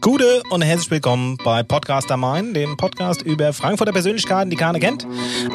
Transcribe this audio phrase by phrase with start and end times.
[0.00, 5.04] Gute und herzlich willkommen bei Podcaster Main, dem Podcast über Frankfurter Persönlichkeiten, die keiner kennt,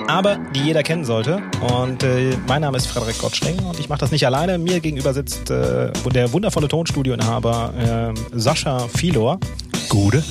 [0.08, 1.42] aber die jeder kennen sollte.
[1.62, 4.58] Und äh, mein Name ist Frederik Gottschling und ich mache das nicht alleine.
[4.58, 9.40] Mir gegenüber sitzt äh, der wundervolle Tonstudioinhaber äh, Sascha Filor.
[9.88, 10.22] Gute.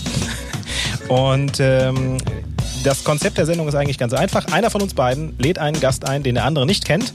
[1.09, 2.19] Und ähm,
[2.85, 4.53] das Konzept der Sendung ist eigentlich ganz einfach.
[4.53, 7.15] Einer von uns beiden lädt einen Gast ein, den der andere nicht kennt.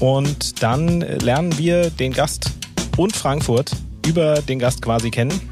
[0.00, 2.50] Und dann lernen wir den Gast
[2.96, 3.70] und Frankfurt
[4.06, 5.49] über den Gast quasi kennen.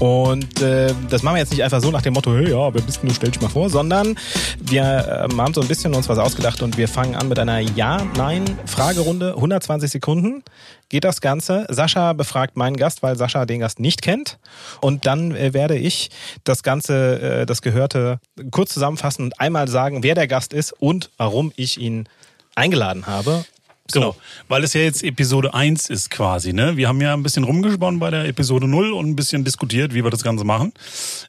[0.00, 2.80] Und äh, das machen wir jetzt nicht einfach so nach dem Motto, hey, ja, wer
[2.80, 4.16] bist du, stell dich mal vor, sondern
[4.58, 7.60] wir äh, haben so ein bisschen uns was ausgedacht und wir fangen an mit einer
[7.60, 9.34] Ja-Nein-Fragerunde.
[9.34, 10.42] 120 Sekunden
[10.88, 11.66] geht das Ganze.
[11.68, 14.38] Sascha befragt meinen Gast, weil Sascha den Gast nicht kennt.
[14.80, 16.08] Und dann äh, werde ich
[16.44, 21.10] das Ganze, äh, das Gehörte kurz zusammenfassen und einmal sagen, wer der Gast ist und
[21.18, 22.08] warum ich ihn
[22.54, 23.44] eingeladen habe.
[23.92, 24.16] Genau,
[24.48, 26.52] weil es ja jetzt Episode 1 ist quasi.
[26.52, 26.76] Ne?
[26.76, 30.04] Wir haben ja ein bisschen rumgesponnen bei der Episode 0 und ein bisschen diskutiert, wie
[30.04, 30.72] wir das Ganze machen.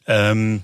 [0.07, 0.61] Ähm,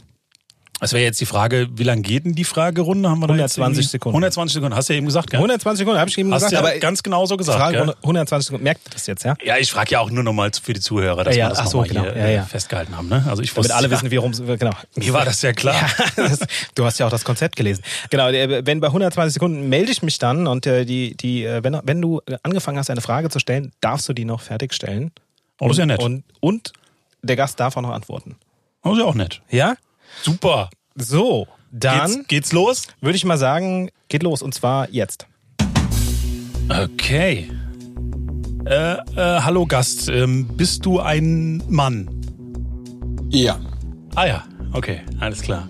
[0.80, 3.10] es wäre jetzt die Frage, wie lange geht denn die Fragerunde?
[3.10, 4.16] Haben wir 120 Sekunden.
[4.16, 5.40] 120 Sekunden, hast du ja eben gesagt, gell?
[5.40, 6.54] 120 Sekunden, habe ich eben Hast gesagt.
[6.54, 7.96] ja aber ganz genau so gesagt, gell?
[8.04, 9.36] 120 Sekunden, merkt ihr das jetzt, ja?
[9.44, 11.60] Ja, ich frage ja auch nur nochmal für die Zuhörer, dass Ja, ja, wir das
[11.60, 12.04] ach so, genau.
[12.04, 12.42] hier Ja, ja.
[12.44, 13.10] äh, festgehalten haben.
[13.10, 13.26] Ne?
[13.28, 14.72] Also ich Damit wusste, alle wissen, wie rum genau.
[14.96, 15.76] Mir war das ja klar.
[16.18, 16.40] Ja, das,
[16.76, 17.84] du hast ja auch das Konzept gelesen.
[18.10, 21.80] Genau, äh, wenn bei 120 Sekunden melde ich mich dann und äh, die, die, wenn,
[21.84, 25.12] wenn du angefangen hast, eine Frage zu stellen, darfst du die noch fertigstellen.
[25.60, 26.02] Oh, das ist ja nett.
[26.02, 26.74] Und, und
[27.24, 28.36] der Gast darf auch noch antworten.
[28.84, 29.42] Das ist ja auch nett.
[29.50, 29.76] Ja?
[30.24, 30.70] Super.
[30.96, 32.84] So, dann Geht's, geht's los?
[33.02, 35.28] würde ich mal sagen, geht los und zwar jetzt.
[36.70, 37.50] Okay.
[38.66, 42.10] Äh, äh, hallo Gast, ähm, bist du ein Mann?
[43.30, 43.60] Ja.
[44.16, 45.68] Ah ja, okay, alles klar.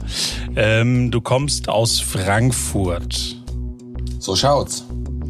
[0.56, 3.36] Ähm, du kommst aus Frankfurt
[4.20, 4.86] So schaut's.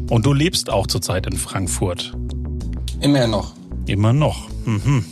[0.08, 2.14] und du lebst auch zurzeit in Frankfurt.
[3.00, 3.52] Immer noch.
[3.86, 4.48] Immer noch.
[4.64, 5.04] Mhm.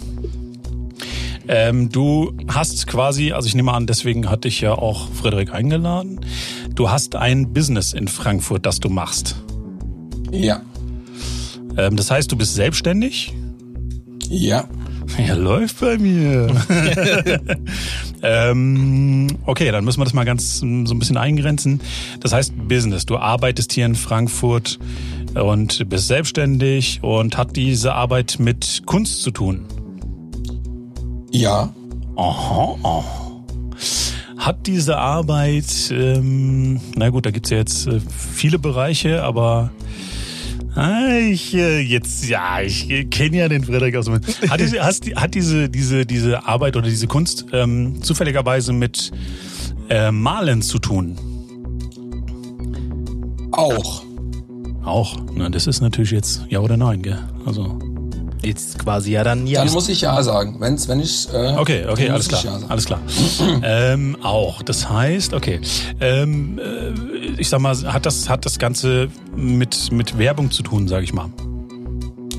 [1.48, 6.20] Ähm, du hast quasi, also ich nehme an, deswegen hatte ich ja auch Frederik eingeladen.
[6.74, 9.36] Du hast ein Business in Frankfurt, das du machst.
[10.30, 10.62] Ja.
[11.76, 13.32] Ähm, das heißt, du bist selbstständig?
[14.28, 14.68] Ja.
[15.24, 16.48] Ja, läuft bei mir.
[18.22, 21.80] ähm, okay, dann müssen wir das mal ganz so ein bisschen eingrenzen.
[22.20, 23.06] Das heißt Business.
[23.06, 24.80] Du arbeitest hier in Frankfurt
[25.34, 29.66] und bist selbstständig und hat diese Arbeit mit Kunst zu tun.
[31.30, 31.72] Ja.
[32.16, 33.26] Aha, aha.
[34.38, 39.70] Hat diese Arbeit, ähm, na gut, da gibt's ja jetzt äh, viele Bereiche, aber
[40.74, 44.20] ah, ich äh, jetzt, ja, ich äh, kenne ja den Frederik aus dem.
[44.48, 49.10] Hat, diese, hast, hat diese, diese, diese Arbeit oder diese Kunst ähm, zufälligerweise mit
[49.88, 51.18] äh, Malen zu tun?
[53.52, 54.04] Auch.
[54.84, 55.16] Auch.
[55.34, 57.18] Na, das ist natürlich jetzt ja oder nein, gell?
[57.44, 57.95] Also.
[58.42, 59.64] Jetzt quasi ja dann ja.
[59.64, 60.56] Dann muss ich ja sagen.
[60.60, 61.28] Wenn's, wenn ich.
[61.32, 62.44] Äh, Okay, okay, alles klar.
[62.44, 63.00] ja alles klar.
[63.62, 64.62] ähm, auch.
[64.62, 65.60] Das heißt, okay.
[66.00, 66.92] Ähm, äh,
[67.40, 71.12] ich sag mal, hat das, hat das Ganze mit, mit Werbung zu tun, sage ich
[71.12, 71.28] mal.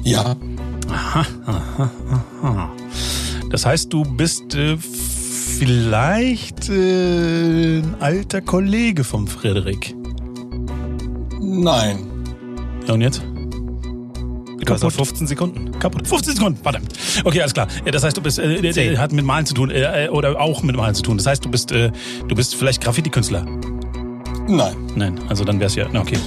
[0.04, 0.36] Ja.
[3.50, 9.96] Das heißt, du bist äh, vielleicht äh, ein alter Kollege vom Frederik.
[11.40, 12.00] Nein.
[12.88, 13.22] Ja, und jetzt?
[14.60, 15.72] Du hast noch 15 Sekunden.
[15.80, 16.08] Kaputt.
[16.08, 16.82] 15 Sekunden, warte.
[17.24, 17.68] Okay, alles klar.
[17.86, 20.64] Das heißt, du bist, äh, der hat mit Malen zu tun, äh, äh, oder auch
[20.64, 21.18] mit Malen zu tun.
[21.18, 21.92] Das heißt, du bist, äh,
[22.28, 23.46] du bist vielleicht Graffiti-Künstler.
[24.48, 24.76] Nein.
[24.96, 26.18] Nein, also dann wär's ja, na, okay.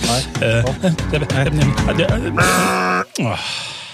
[0.41, 0.63] Äh,
[1.11, 1.21] der,
[1.95, 2.33] der,
[3.19, 3.35] oh,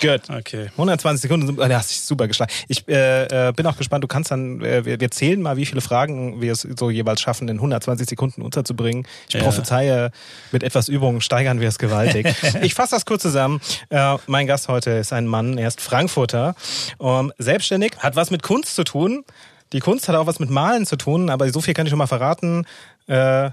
[0.00, 0.22] Gut.
[0.28, 0.66] okay.
[0.72, 2.52] 120 Sekunden, ah, der hast dich super geschlagen.
[2.68, 5.66] Ich äh, äh, bin auch gespannt, du kannst dann, äh, wir, wir zählen mal, wie
[5.66, 9.06] viele Fragen wir es so jeweils schaffen, in 120 Sekunden unterzubringen.
[9.28, 9.42] Ich Ja.
[9.42, 10.10] prophezeie,
[10.52, 12.26] mit etwas Übung steigern wir es gewaltig.
[12.62, 13.60] ich fasse das kurz zusammen.
[13.90, 16.54] Äh, mein Gast heute ist ein Mann, er ist Frankfurter,
[17.00, 19.24] ähm, selbstständig, hat was mit Kunst zu tun.
[19.72, 21.98] Die Kunst hat auch was mit Malen zu tun, aber so viel kann ich schon
[21.98, 22.66] mal verraten.
[23.08, 23.50] Äh,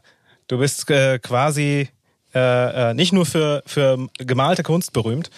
[0.47, 1.89] du bist äh, quasi
[2.33, 5.29] äh, äh, nicht nur für, für gemalte Kunst berühmt.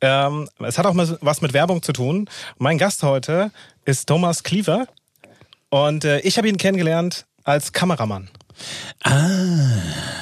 [0.00, 2.28] Ähm, es hat auch was mit Werbung zu tun.
[2.58, 3.50] Mein Gast heute
[3.84, 4.86] ist Thomas Cleaver
[5.70, 8.28] und äh, ich habe ihn kennengelernt als Kameramann.
[9.02, 9.14] Ah.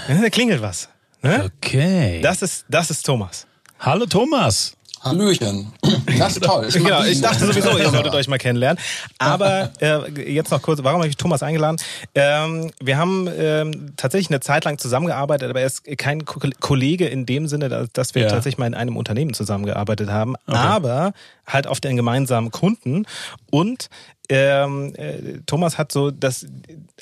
[0.09, 0.89] Da klingelt was.
[1.23, 1.51] Ne?
[1.57, 2.21] Okay.
[2.23, 3.47] Das, ist, das ist Thomas.
[3.79, 4.77] Hallo Thomas.
[5.03, 5.73] Hallöchen.
[6.19, 6.69] Das ist toll.
[6.73, 8.79] Genau, ich dachte sowieso, ihr solltet euch mal kennenlernen.
[9.19, 11.79] Aber äh, jetzt noch kurz, warum habe ich Thomas eingeladen?
[12.15, 17.07] Ähm, wir haben ähm, tatsächlich eine Zeit lang zusammengearbeitet, aber er ist kein Ko Kollege
[17.07, 18.29] in dem Sinne, dass, wir Ja.
[18.29, 21.13] tatsächlich mal in einem Unternehmen zusammengearbeitet haben, aber
[21.47, 23.07] halt auf den gemeinsamen Kunden.
[23.51, 23.89] Und
[24.29, 26.47] ähm, äh, Thomas hat so das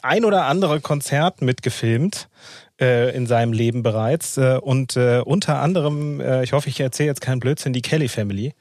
[0.02, 2.28] ein oder andere Konzert mitgefilmt
[2.80, 4.36] äh, in seinem Leben bereits.
[4.36, 8.08] Äh, und äh, unter anderem, äh, ich hoffe, ich erzähle jetzt keinen Blödsinn, die Kelly
[8.08, 8.54] Family.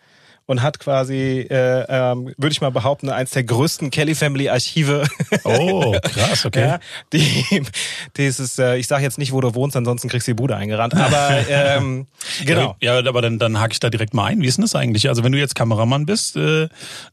[0.48, 5.04] Und hat quasi, äh, ähm, würde ich mal behaupten, eins der größten Kelly Family Archive.
[5.44, 6.60] Oh, krass, okay.
[6.62, 6.80] ja,
[7.14, 7.64] die,
[8.16, 10.96] dieses, äh, ich sage jetzt nicht, wo du wohnst, ansonsten kriegst du die Bude eingerannt.
[10.96, 12.08] Aber ähm,
[12.46, 12.76] genau.
[12.82, 14.42] Ja, aber dann, dann hake ich da direkt mal ein.
[14.42, 15.10] Wie ist denn das eigentlich?
[15.10, 16.70] Also wenn du jetzt Kameramann bist, äh,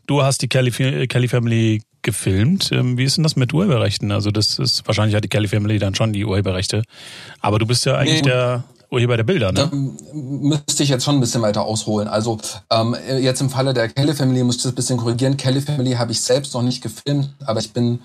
[0.06, 0.70] du hast die Kelly,
[1.08, 2.70] Kelly Family gefilmt.
[2.70, 4.12] Ähm, wie ist denn das mit Urheberrechten?
[4.12, 6.82] Also das ist wahrscheinlich hat die Kelly Family dann schon die Urheberrechte.
[7.40, 8.28] Aber du bist ja eigentlich nee.
[8.28, 8.64] der
[8.94, 9.68] Urheber der Bilder, ne?
[9.70, 9.76] Da
[10.14, 12.08] müsste ich jetzt schon ein bisschen weiter ausholen.
[12.08, 12.38] Also
[12.70, 15.36] ähm, jetzt im Falle der Kelly Family muss ich das ein bisschen korrigieren.
[15.36, 18.00] Kelly Family habe ich selbst noch nicht gefilmt, aber ich bin,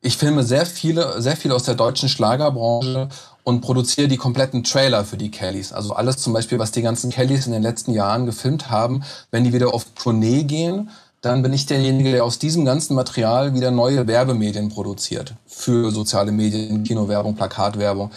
[0.00, 3.08] ich filme sehr viele, sehr viel aus der deutschen Schlagerbranche
[3.44, 5.72] und produziere die kompletten Trailer für die Kellys.
[5.72, 9.44] Also alles zum Beispiel, was die ganzen Kellys in den letzten Jahren gefilmt haben, wenn
[9.44, 10.90] die wieder auf Tournee gehen,
[11.22, 15.34] dann bin ich derjenige, der aus diesem ganzen Material wieder neue Werbemedien produziert.
[15.46, 18.10] Für soziale Medien, Kinowerbung, Plakatwerbung.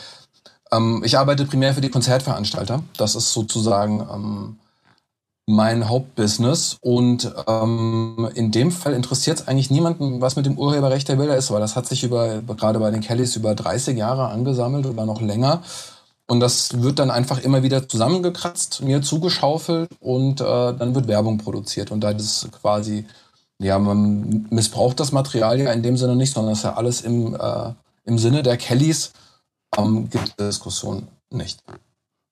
[0.76, 2.84] Ähm, ich arbeite primär für die Konzertveranstalter.
[2.98, 4.58] Das ist sozusagen ähm,
[5.48, 6.78] mein Hauptbusiness.
[6.82, 11.38] Und ähm, in dem Fall interessiert es eigentlich niemanden, was mit dem Urheberrecht der Bilder
[11.38, 15.06] ist, weil das hat sich über, gerade bei den Kellys über 30 Jahre angesammelt oder
[15.06, 15.62] noch länger.
[16.28, 21.38] Und das wird dann einfach immer wieder zusammengekratzt, mir zugeschaufelt und äh, dann wird Werbung
[21.38, 21.92] produziert.
[21.92, 23.06] Und da ist quasi,
[23.60, 27.02] ja, man missbraucht das Material ja in dem Sinne nicht, sondern das ist ja alles
[27.02, 27.74] im, äh,
[28.06, 29.12] im Sinne der Kellys
[29.78, 31.64] ähm, gibt es Diskussion nicht.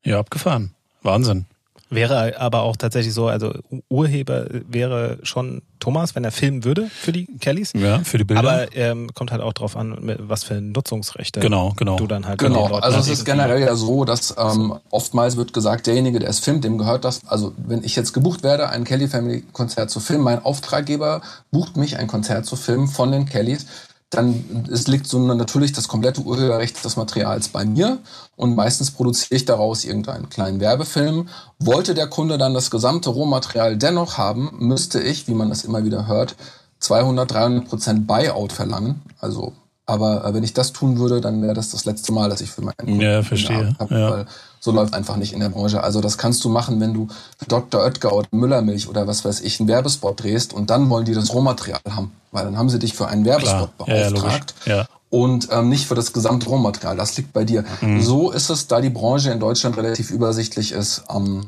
[0.04, 0.74] Ja, abgefahren.
[1.02, 1.46] Wahnsinn.
[1.94, 3.54] Wäre aber auch tatsächlich so, also
[3.88, 7.74] Urheber wäre schon Thomas, wenn er filmen würde für die Kellys.
[7.74, 8.40] Ja, für die Bilder.
[8.40, 11.98] Aber ähm, kommt halt auch drauf an, was für Nutzungsrechte genau, genau.
[11.98, 15.86] du dann halt Genau, also es ist generell ja so, dass ähm, oftmals wird gesagt,
[15.86, 17.22] derjenige, der es filmt, dem gehört das.
[17.28, 21.22] Also wenn ich jetzt gebucht werde, ein Kelly Family Konzert zu filmen, mein Auftraggeber
[21.52, 23.68] bucht mich, ein Konzert zu filmen von den Kellys
[24.14, 28.00] dann es liegt so natürlich das komplette Urheberrecht des Materials bei mir
[28.36, 31.30] und meistens produziere ich daraus irgendeinen kleinen Werbefilm.
[31.60, 35.84] Wollte der Kunde dann das gesamte Rohmaterial dennoch haben, müsste ich, wie man das immer
[35.84, 36.36] wieder hört,
[36.80, 39.02] 200, 300 Prozent Buyout verlangen.
[39.20, 39.54] Also,
[39.86, 42.52] aber äh, wenn ich das tun würde, dann wäre das das letzte Mal, dass ich
[42.52, 43.76] für meinen Kunden ja, verstehe.
[43.78, 44.12] Hab, ja.
[44.12, 44.26] weil
[44.60, 45.84] so läuft einfach nicht in der Branche.
[45.84, 47.08] Also das kannst du machen, wenn du
[47.38, 47.82] für Dr.
[47.82, 51.34] Oetker oder Müllermilch oder was weiß ich einen Werbespot drehst und dann wollen die das
[51.34, 53.88] Rohmaterial haben, weil dann haben sie dich für einen Werbespot Klar.
[53.88, 54.56] beauftragt.
[54.66, 56.96] Ja, ja, und ähm, nicht für das gesamte Rohmaterial.
[56.96, 57.66] Das liegt bei dir.
[57.82, 58.02] Mhm.
[58.02, 61.04] So ist es, da die Branche in Deutschland relativ übersichtlich ist.
[61.14, 61.46] Ähm,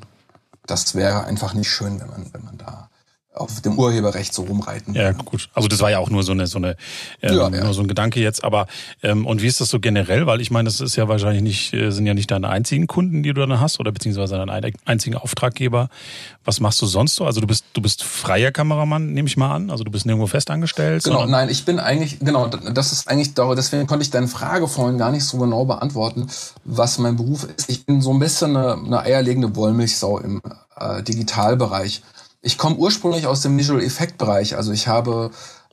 [0.68, 2.85] das wäre einfach nicht schön, wenn man, wenn man da
[3.36, 4.94] auf dem Urheberrecht so rumreiten.
[4.94, 5.50] Ja, gut.
[5.54, 6.76] Also das war ja auch nur so eine, so eine,
[7.22, 7.64] ähm, ja, ja.
[7.64, 8.44] nur so ein Gedanke jetzt.
[8.44, 8.68] Aber
[9.04, 10.26] ähm, und wie ist das so generell?
[10.26, 13.24] Weil ich meine, das ist ja wahrscheinlich nicht, äh, sind ja nicht deine einzigen Kunden,
[13.24, 15.90] die du dann hast, oder beziehungsweise dein einziger Auftraggeber.
[16.44, 17.26] Was machst du sonst so?
[17.26, 19.70] Also du bist, du bist freier Kameramann, nehme ich mal an.
[19.70, 21.04] Also du bist nirgendwo festangestellt.
[21.04, 24.98] Genau, nein, ich bin eigentlich, genau, das ist eigentlich, deswegen konnte ich deine Frage vorhin
[24.98, 26.28] gar nicht so genau beantworten,
[26.64, 27.70] was mein Beruf ist.
[27.70, 30.42] Ich bin so ein bisschen eine, eine eierlegende Wollmilchsau im
[30.78, 32.02] äh, Digitalbereich.
[32.46, 34.56] Ich komme ursprünglich aus dem Visual Effect Bereich.
[34.56, 35.32] Also ich habe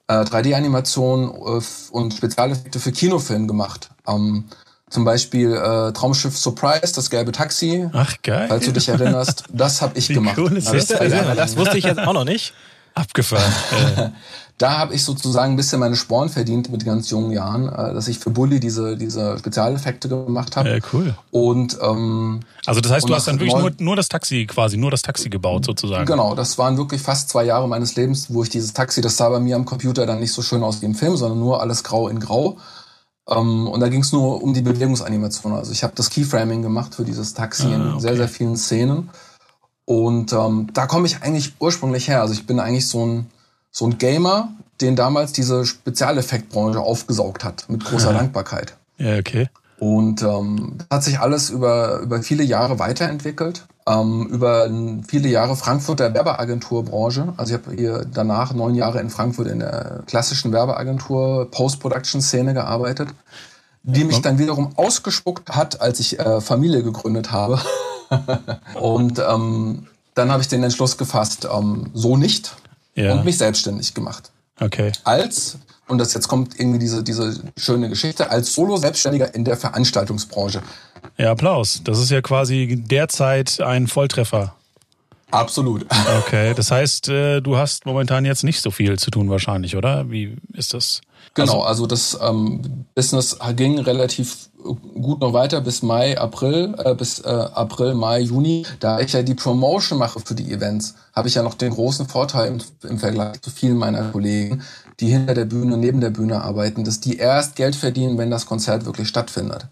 [0.09, 3.91] äh, 3D-Animation äh, und Spezialeffekte für Kinofilm gemacht.
[4.09, 4.47] Ähm,
[4.89, 7.89] zum Beispiel äh, Traumschiff Surprise, das gelbe Taxi.
[7.93, 8.47] Ach geil.
[8.49, 10.39] Falls du dich erinnerst, das habe ich Wie gemacht.
[10.39, 12.55] Cool ist das, das, das wusste ich jetzt auch noch nicht.
[12.95, 13.53] Abgefahren.
[14.59, 18.09] da habe ich sozusagen ein bisschen meine Sporen verdient mit ganz jungen Jahren, äh, dass
[18.09, 20.71] ich für Bully diese, diese Spezialeffekte gemacht habe.
[20.71, 21.15] Ja, cool.
[21.31, 24.91] Und ähm, also das heißt, du hast dann wirklich nur, nur das Taxi quasi, nur
[24.91, 26.07] das Taxi gebaut sozusagen.
[26.07, 29.29] Genau, das waren wirklich fast zwei Jahre meines Lebens, wo ich dieses Taxi, das sah
[29.29, 31.82] bei mir am Computer dann nicht so schön aus wie im Film, sondern nur alles
[31.82, 32.59] grau in grau.
[33.29, 35.53] Ähm, und da ging es nur um die Bewegungsanimation.
[35.53, 39.11] Also ich habe das Keyframing gemacht für dieses Taxi ah, in sehr, sehr vielen Szenen.
[39.85, 42.21] Und ähm, da komme ich eigentlich ursprünglich her.
[42.21, 43.27] Also ich bin eigentlich so ein,
[43.72, 44.48] so ein Gamer,
[44.81, 48.12] den damals diese Spezialeffektbranche aufgesaugt hat, mit großer.
[48.12, 48.76] Dankbarkeit.
[48.98, 49.48] Ja, okay.
[49.79, 53.67] Und ähm, das hat sich alles über, über viele Jahre weiterentwickelt.
[53.84, 54.70] Ähm, über
[55.08, 57.32] viele Jahre Frankfurter Werbeagenturbranche.
[57.36, 63.08] Also ich habe hier danach neun Jahre in Frankfurt in der klassischen Werbeagentur Post-Production-Szene gearbeitet,
[63.82, 67.60] die mich dann wiederum ausgespuckt hat, als ich äh, Familie gegründet habe.
[68.81, 72.55] und ähm, dann habe ich den Entschluss gefasst, ähm, so nicht
[72.94, 73.13] ja.
[73.13, 74.31] und mich selbstständig gemacht.
[74.61, 74.93] Okay.
[75.05, 75.58] Als,
[75.89, 80.63] und das jetzt kommt irgendwie diese, diese schöne Geschichte, als Solo-Selbstständiger in der Veranstaltungsbranche.
[81.19, 81.81] Ja, Applaus.
[81.84, 84.55] Das ist ja quasi derzeit ein Volltreffer.
[85.32, 85.86] Absolut.
[86.24, 90.10] Okay, das heißt, äh, du hast momentan jetzt nicht so viel zu tun wahrscheinlich, oder?
[90.10, 91.01] Wie ist das?
[91.34, 96.94] Genau, also, also das ähm, Business ging relativ gut noch weiter bis Mai, April, äh,
[96.94, 98.67] bis äh, April, Mai, Juni.
[98.81, 102.08] Da ich ja die Promotion mache für die Events, habe ich ja noch den großen
[102.08, 102.58] Vorteil im,
[102.89, 104.62] im, Vergleich zu vielen meiner Kollegen,
[105.01, 108.46] die hinter der Bühne, neben der Bühne arbeiten, dass die erst Geld verdienen, wenn das
[108.46, 109.67] Konzert wirklich stattfindet.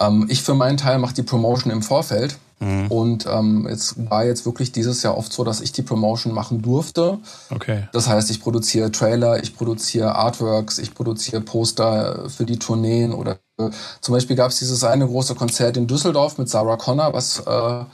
[0.00, 2.38] Ähm, ich für meinen Teil mache die Promotion im Vorfeld.
[2.60, 2.88] Mhm.
[2.88, 6.60] Und ähm, es war jetzt wirklich dieses Jahr oft so, dass ich die Promotion machen
[6.60, 7.18] durfte.
[7.50, 7.88] Okay.
[7.92, 13.38] Das heißt, ich produziere Trailer, ich produziere Artworks, ich produziere Poster für die Tourneen oder
[13.58, 17.40] äh, zum Beispiel gab es dieses eine große Konzert in Düsseldorf mit Sarah Connor, was
[17.40, 17.84] äh,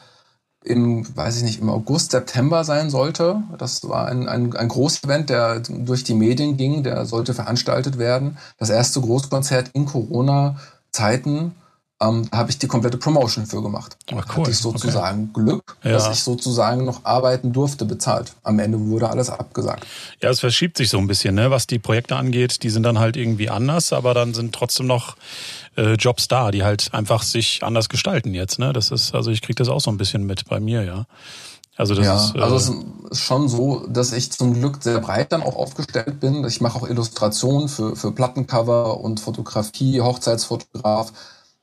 [0.64, 3.40] im, weiß ich nicht, im August, September sein sollte.
[3.56, 8.36] Das war ein, ein, ein Großevent, der durch die Medien ging, der sollte veranstaltet werden.
[8.58, 11.54] Das erste Großkonzert in Corona-Zeiten
[12.00, 13.96] ähm, habe ich die komplette Promotion für gemacht.
[14.14, 14.42] Ach, cool.
[14.42, 15.44] Hatte ich sozusagen okay.
[15.44, 15.92] Glück, ja.
[15.92, 18.34] dass ich sozusagen noch arbeiten durfte, bezahlt.
[18.42, 19.86] Am Ende wurde alles abgesagt.
[20.20, 21.50] Ja, es verschiebt sich so ein bisschen, ne?
[21.50, 22.62] was die Projekte angeht.
[22.62, 25.16] Die sind dann halt irgendwie anders, aber dann sind trotzdem noch
[25.76, 28.58] äh, Jobs da, die halt einfach sich anders gestalten jetzt.
[28.58, 28.74] Ne?
[28.74, 31.06] Das ist, also ich kriege das auch so ein bisschen mit bei mir, ja.
[31.78, 32.72] Also das ja, ist, äh also es
[33.10, 36.44] ist schon so, dass ich zum Glück sehr breit dann auch aufgestellt bin.
[36.44, 41.12] Ich mache auch Illustrationen für, für Plattencover und Fotografie, Hochzeitsfotograf.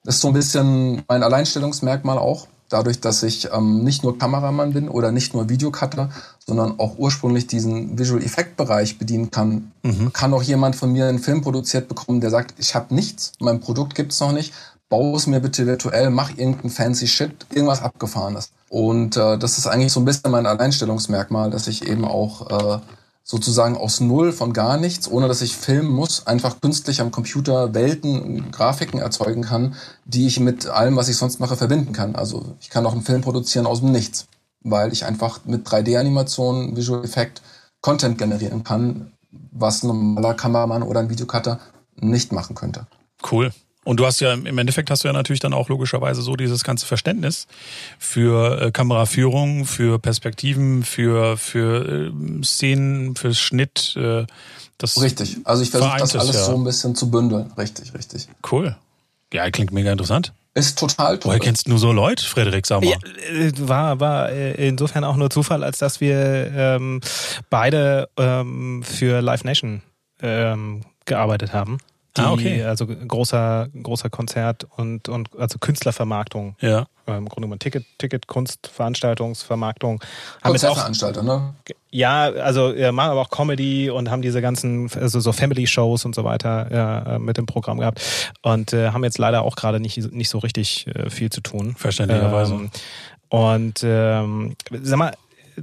[0.03, 2.47] Das ist so ein bisschen mein Alleinstellungsmerkmal auch.
[2.69, 6.09] Dadurch, dass ich ähm, nicht nur Kameramann bin oder nicht nur Videocutter,
[6.45, 10.11] sondern auch ursprünglich diesen Visual Effect Bereich bedienen kann, mhm.
[10.11, 13.59] kann auch jemand von mir einen Film produziert bekommen, der sagt, ich habe nichts, mein
[13.59, 14.53] Produkt gibt's noch nicht,
[14.89, 18.51] baue es mir bitte virtuell, mach irgendeinen fancy Shit, irgendwas abgefahrenes.
[18.69, 22.79] Und äh, das ist eigentlich so ein bisschen mein Alleinstellungsmerkmal, dass ich eben auch äh,
[23.23, 27.73] sozusagen aus Null von gar nichts, ohne dass ich filmen muss, einfach künstlich am Computer
[27.73, 29.75] Welten, Grafiken erzeugen kann,
[30.05, 32.15] die ich mit allem, was ich sonst mache, verbinden kann.
[32.15, 34.27] Also ich kann auch einen Film produzieren aus dem Nichts,
[34.61, 37.41] weil ich einfach mit 3D-Animationen, Visual Effect
[37.81, 39.11] Content generieren kann,
[39.51, 41.59] was ein normaler Kameramann oder ein Videocutter
[41.95, 42.87] nicht machen könnte.
[43.29, 43.51] Cool.
[43.83, 46.63] Und du hast ja im Endeffekt hast du ja natürlich dann auch logischerweise so dieses
[46.63, 47.47] ganze Verständnis
[47.99, 53.95] für äh, Kameraführung, für Perspektiven, für für äh, Szenen, für Schnitt.
[53.97, 54.25] Äh,
[54.77, 55.37] das richtig.
[55.43, 56.43] Also ich versuche das alles ja.
[56.45, 57.51] so ein bisschen zu bündeln.
[57.57, 58.27] Richtig, richtig.
[58.51, 58.75] Cool.
[59.33, 60.33] Ja, klingt mega interessant.
[60.55, 61.31] Ist total toll.
[61.31, 62.91] Woher kennst du so Leute, Frederik, sag mal?
[62.91, 62.97] Ja,
[63.33, 67.01] äh, war, war äh, insofern auch nur Zufall, als dass wir ähm,
[67.49, 69.81] beide ähm, für Live Nation
[70.21, 71.79] ähm, gearbeitet haben.
[72.15, 72.63] Die, ah, okay.
[72.63, 76.55] Also großer, großer Konzert und, und also Künstlervermarktung.
[76.59, 76.85] Ja.
[77.07, 80.01] Im Grunde genommen Ticket, Ticket, Kunst, Veranstaltungsvermarktung.
[80.41, 81.55] Konzertveranstalter, ne?
[81.89, 86.15] Ja, also ja, machen aber auch Comedy und haben diese ganzen, also so Family-Shows und
[86.15, 88.01] so weiter ja, äh, mit dem Programm gehabt.
[88.41, 91.75] Und äh, haben jetzt leider auch gerade nicht, nicht so richtig äh, viel zu tun.
[91.75, 92.53] Verständlicherweise.
[92.53, 92.71] Ähm,
[93.29, 95.13] und ähm, sag mal,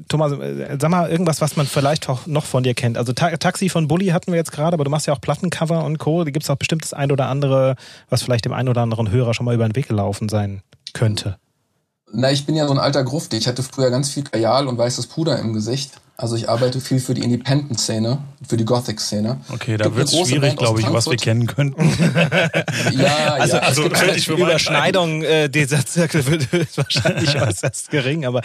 [0.09, 2.99] Thomas, äh, sag mal irgendwas, was man vielleicht auch noch von dir kennt.
[2.99, 5.85] Also Ta Taxi von Bully hatten wir jetzt gerade, aber du machst ja auch Plattencover
[5.85, 6.25] und Co.
[6.25, 7.77] Da gibt es auch bestimmt das ein oder andere,
[8.09, 11.39] was vielleicht dem einen oder anderen Hörer schon mal über den Weg gelaufen sein könnte.
[12.13, 13.37] Na, ich bin ja so ein alter Grufti.
[13.37, 16.01] Ich hatte früher ganz viel Kajal und weißes Puder im Gesicht.
[16.21, 19.41] Also ich arbeite viel für die Independent-Szene, für die Gothic-Szene.
[19.49, 21.81] Okay, da wird es schwierig, glaube ich, was wir kennen könnten.
[22.93, 23.63] ja, also, ja.
[23.63, 26.47] Also, also die Überschneidung äh, dieser Zirkel wird
[26.77, 28.43] wahrscheinlich äußerst gering, aber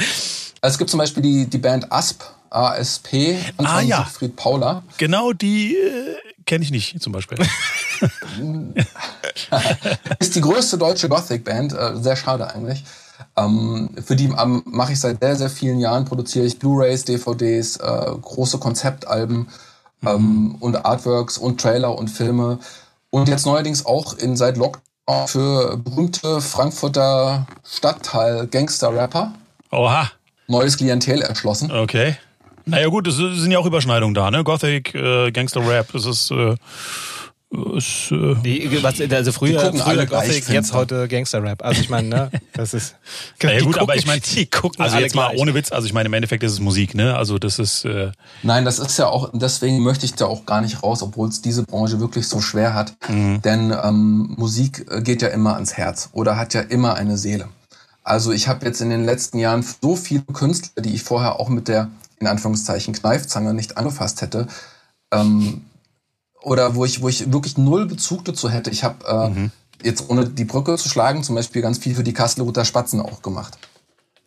[0.62, 4.06] also es gibt zum Beispiel die, die Band ASP, ASP, Anton ah, ja.
[4.06, 4.82] Siegfried Paula.
[4.98, 6.16] Genau, die äh,
[6.46, 7.38] kenne ich nicht zum Beispiel.
[10.20, 12.86] ist die größte deutsche Gothic-Band, äh, sehr schade eigentlich.
[13.38, 17.78] Ähm, für die ähm, mache ich seit sehr, sehr vielen Jahren, produziere ich Blu-rays, DVDs,
[17.78, 19.48] äh, große Konzeptalben
[20.02, 20.08] mhm.
[20.08, 22.60] ähm, und Artworks und Trailer und Filme.
[23.10, 29.34] Und jetzt neuerdings auch in seit Lockdown für berühmte Frankfurter Stadtteil Gangster-Rapper.
[29.72, 30.12] Oha
[30.48, 31.72] neues Klientel erschlossen.
[31.72, 32.18] Okay.
[32.66, 34.44] Naja gut, es sind ja auch Überschneidungen da, ne?
[34.44, 36.56] Gothic, äh, Gangster Rap, das ist, äh,
[37.76, 41.64] ist äh, die, was, also früher, früher alle Gothic, jetzt heute Gangster Rap.
[41.64, 42.96] Also ich meine, ne, das ist.
[43.44, 45.42] naja, gut, gucken, aber ich meine, die gucken also jetzt mal gleich.
[45.42, 45.72] ohne Witz.
[45.72, 47.16] Also ich meine, im Endeffekt ist es Musik, ne?
[47.16, 47.86] Also das ist.
[47.86, 48.12] Äh
[48.44, 49.32] Nein, das ist ja auch.
[49.34, 52.74] Deswegen möchte ich da auch gar nicht raus, obwohl es diese Branche wirklich so schwer
[52.74, 52.96] hat.
[53.08, 53.42] Mhm.
[53.42, 57.48] Denn ähm, Musik geht ja immer ans Herz oder hat ja immer eine Seele.
[58.04, 61.50] Also ich habe jetzt in den letzten Jahren so viele Künstler, die ich vorher auch
[61.50, 64.48] mit der, in Anführungszeichen, Kneifzange nicht angefasst hätte,
[65.12, 65.66] ähm,
[66.46, 68.70] oder wo ich, wo ich wirklich null Bezug dazu hätte.
[68.70, 69.52] Ich habe äh, mhm.
[69.84, 73.22] jetzt, ohne die Brücke zu schlagen, zum Beispiel ganz viel für die Kasselruther Spatzen auch
[73.24, 73.58] gemacht.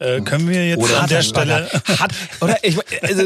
[0.00, 3.24] Äh, können wir jetzt oder an der Stelle hat, oder ich also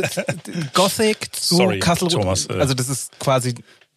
[0.73, 2.55] Gothic zu Sorry, Thomas, äh.
[2.55, 3.55] also das ist quasi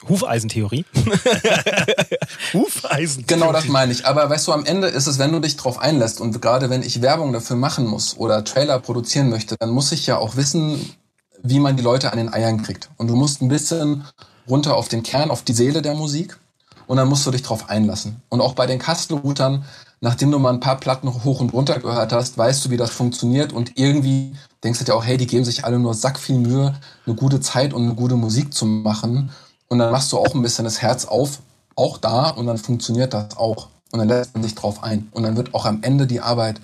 [0.07, 0.85] Hufeisentheorie.
[2.53, 3.25] Hufeisentheorie.
[3.27, 4.05] Genau das meine ich.
[4.05, 6.83] Aber weißt du, am Ende ist es, wenn du dich drauf einlässt und gerade wenn
[6.83, 10.95] ich Werbung dafür machen muss oder Trailer produzieren möchte, dann muss ich ja auch wissen,
[11.43, 12.89] wie man die Leute an den Eiern kriegt.
[12.97, 14.05] Und du musst ein bisschen
[14.49, 16.37] runter auf den Kern, auf die Seele der Musik
[16.87, 18.21] und dann musst du dich drauf einlassen.
[18.29, 19.65] Und auch bei den Kastelroutern,
[20.01, 22.91] nachdem du mal ein paar Platten hoch und runter gehört hast, weißt du, wie das
[22.91, 26.37] funktioniert und irgendwie denkst du dir auch, hey, die geben sich alle nur sack viel
[26.37, 26.75] Mühe,
[27.05, 29.31] eine gute Zeit und eine gute Musik zu machen
[29.67, 31.39] und dann machst du auch ein bisschen das Herz auf,
[31.75, 33.67] auch da, und dann funktioniert das auch.
[33.91, 35.07] Und dann lässt man sich drauf ein.
[35.11, 36.59] Und dann wird auch am Ende die Arbeit,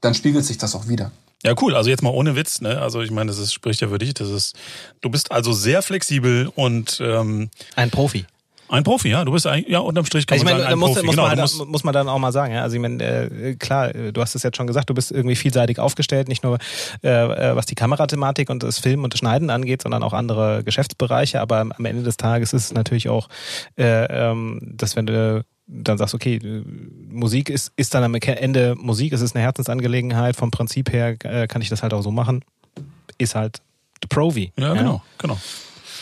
[0.00, 1.10] dann spiegelt sich das auch wieder.
[1.44, 1.76] Ja, cool.
[1.76, 2.80] Also jetzt mal ohne Witz, ne?
[2.80, 4.14] Also ich meine, das ist, spricht ja für dich.
[4.14, 4.56] Das ist,
[5.02, 8.24] du bist also sehr flexibel und ähm, ein Profi.
[8.68, 9.24] Ein Profi, ja.
[9.26, 11.06] Du bist eigentlich, ja, unterm Strich kann also man ich meine, sagen, ein muss, Profi.
[11.06, 12.54] muss, genau, man halt, muss man dann auch mal sagen.
[12.54, 12.62] Ja?
[12.62, 15.78] Also ich meine, äh, klar, du hast es jetzt schon gesagt, du bist irgendwie vielseitig
[15.78, 16.58] aufgestellt, nicht nur
[17.02, 20.64] äh, äh, was die Kamerathematik und das Filmen und das Schneiden angeht, sondern auch andere
[20.64, 21.42] Geschäftsbereiche.
[21.42, 23.28] Aber am Ende des Tages ist es natürlich auch,
[23.76, 26.62] äh, ähm, dass wenn du dann sagst, okay, äh,
[27.08, 31.46] Musik ist, ist dann am Ende Musik, es ist eine Herzensangelegenheit, vom Prinzip her äh,
[31.46, 32.44] kann ich das halt auch so machen,
[33.18, 33.60] ist halt
[34.02, 34.52] the Provi.
[34.58, 35.38] ja, genau, genau.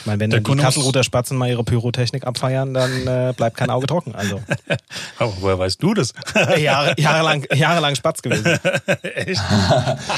[0.02, 3.56] Ich meine, wenn Der dann die Kasselruther Spatzen mal ihre Pyrotechnik abfeiern, dann äh, bleibt
[3.56, 4.16] kein Auge trocken.
[4.16, 4.40] Also
[5.18, 6.12] Aber woher weißt du das?
[6.59, 8.47] Jahre, jahrelang, jahrelang Spatz gewesen.
[9.02, 9.40] Echt?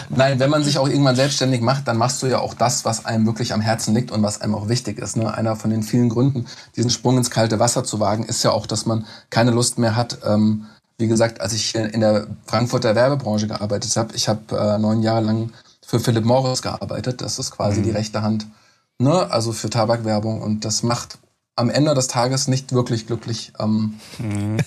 [0.09, 3.05] Nein, wenn man sich auch irgendwann selbstständig macht, dann machst du ja auch das, was
[3.05, 5.19] einem wirklich am Herzen liegt und was einem auch wichtig ist.
[5.19, 5.35] Ne?
[5.35, 8.67] Einer von den vielen Gründen, diesen Sprung ins kalte Wasser zu wagen, ist ja auch,
[8.67, 10.17] dass man keine Lust mehr hat.
[10.27, 10.65] Ähm,
[10.97, 15.27] wie gesagt, als ich in der Frankfurter Werbebranche gearbeitet habe, ich habe äh, neun Jahre
[15.27, 15.51] lang
[15.87, 17.21] für Philip Morris gearbeitet.
[17.21, 18.47] Das ist quasi die rechte Hand,
[18.99, 19.31] ne?
[19.31, 20.43] also für Tabakwerbung.
[20.43, 21.19] Und das macht
[21.57, 23.53] am Ende des Tages nicht wirklich glücklich.
[23.59, 23.95] Ähm,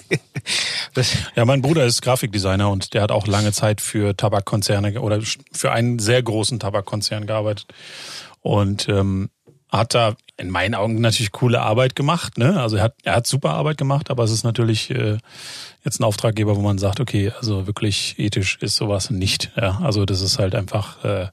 [0.94, 5.22] Das, Ja, mein Bruder ist Grafikdesigner und der hat auch lange Zeit für Tabakkonzerne oder
[5.52, 7.68] für einen sehr großen Tabakkonzern gearbeitet
[8.42, 9.30] und ähm,
[9.70, 12.38] hat da in meinen Augen natürlich coole Arbeit gemacht.
[12.38, 12.60] Ne?
[12.60, 15.18] Also er hat, er hat super Arbeit gemacht, aber es ist natürlich äh,
[15.84, 19.52] jetzt ein Auftraggeber, wo man sagt, okay, also wirklich ethisch ist sowas nicht.
[19.56, 21.04] Ja, also das ist halt einfach.
[21.04, 21.28] Äh,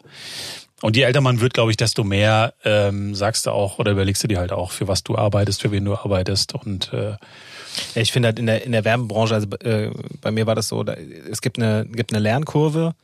[0.82, 4.22] und je älter man wird, glaube ich, desto mehr ähm, sagst du auch oder überlegst
[4.22, 6.54] du dir halt auch, für was du arbeitest, für wen du arbeitest.
[6.54, 9.90] Und äh, ja, ich finde halt in der, in der Werbebranche, also äh,
[10.20, 12.94] bei mir war das so, da, es gibt eine, gibt eine Lernkurve,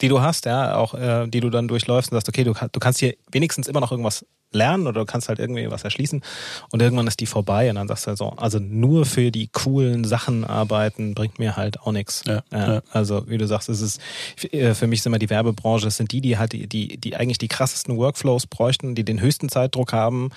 [0.00, 2.80] die du hast, ja, auch äh, die du dann durchläufst und sagst, okay, du, du
[2.80, 6.22] kannst hier wenigstens immer noch irgendwas lernen oder du kannst halt irgendwie was erschließen
[6.72, 9.48] und irgendwann ist die vorbei und dann sagst du halt so, also nur für die
[9.48, 12.24] coolen Sachen arbeiten bringt mir halt auch nichts.
[12.26, 12.82] Ja, ja.
[12.90, 14.00] Also wie du sagst, es ist
[14.50, 17.16] äh, für mich ist immer die Werbebranche, es sind die, die halt die, die, die
[17.16, 20.30] eigentlich die krassesten Workflows bräuchten, die den höchsten Zeitdruck haben,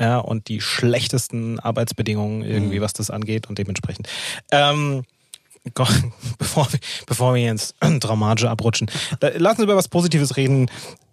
[0.00, 4.08] ja, und die schlechtesten Arbeitsbedingungen irgendwie, was das angeht und dementsprechend.
[4.50, 5.04] Ähm,
[5.74, 5.92] Gott,
[6.38, 8.90] bevor wir, bevor wir ins Dramatische abrutschen,
[9.20, 10.70] lassen wir über was Positives reden.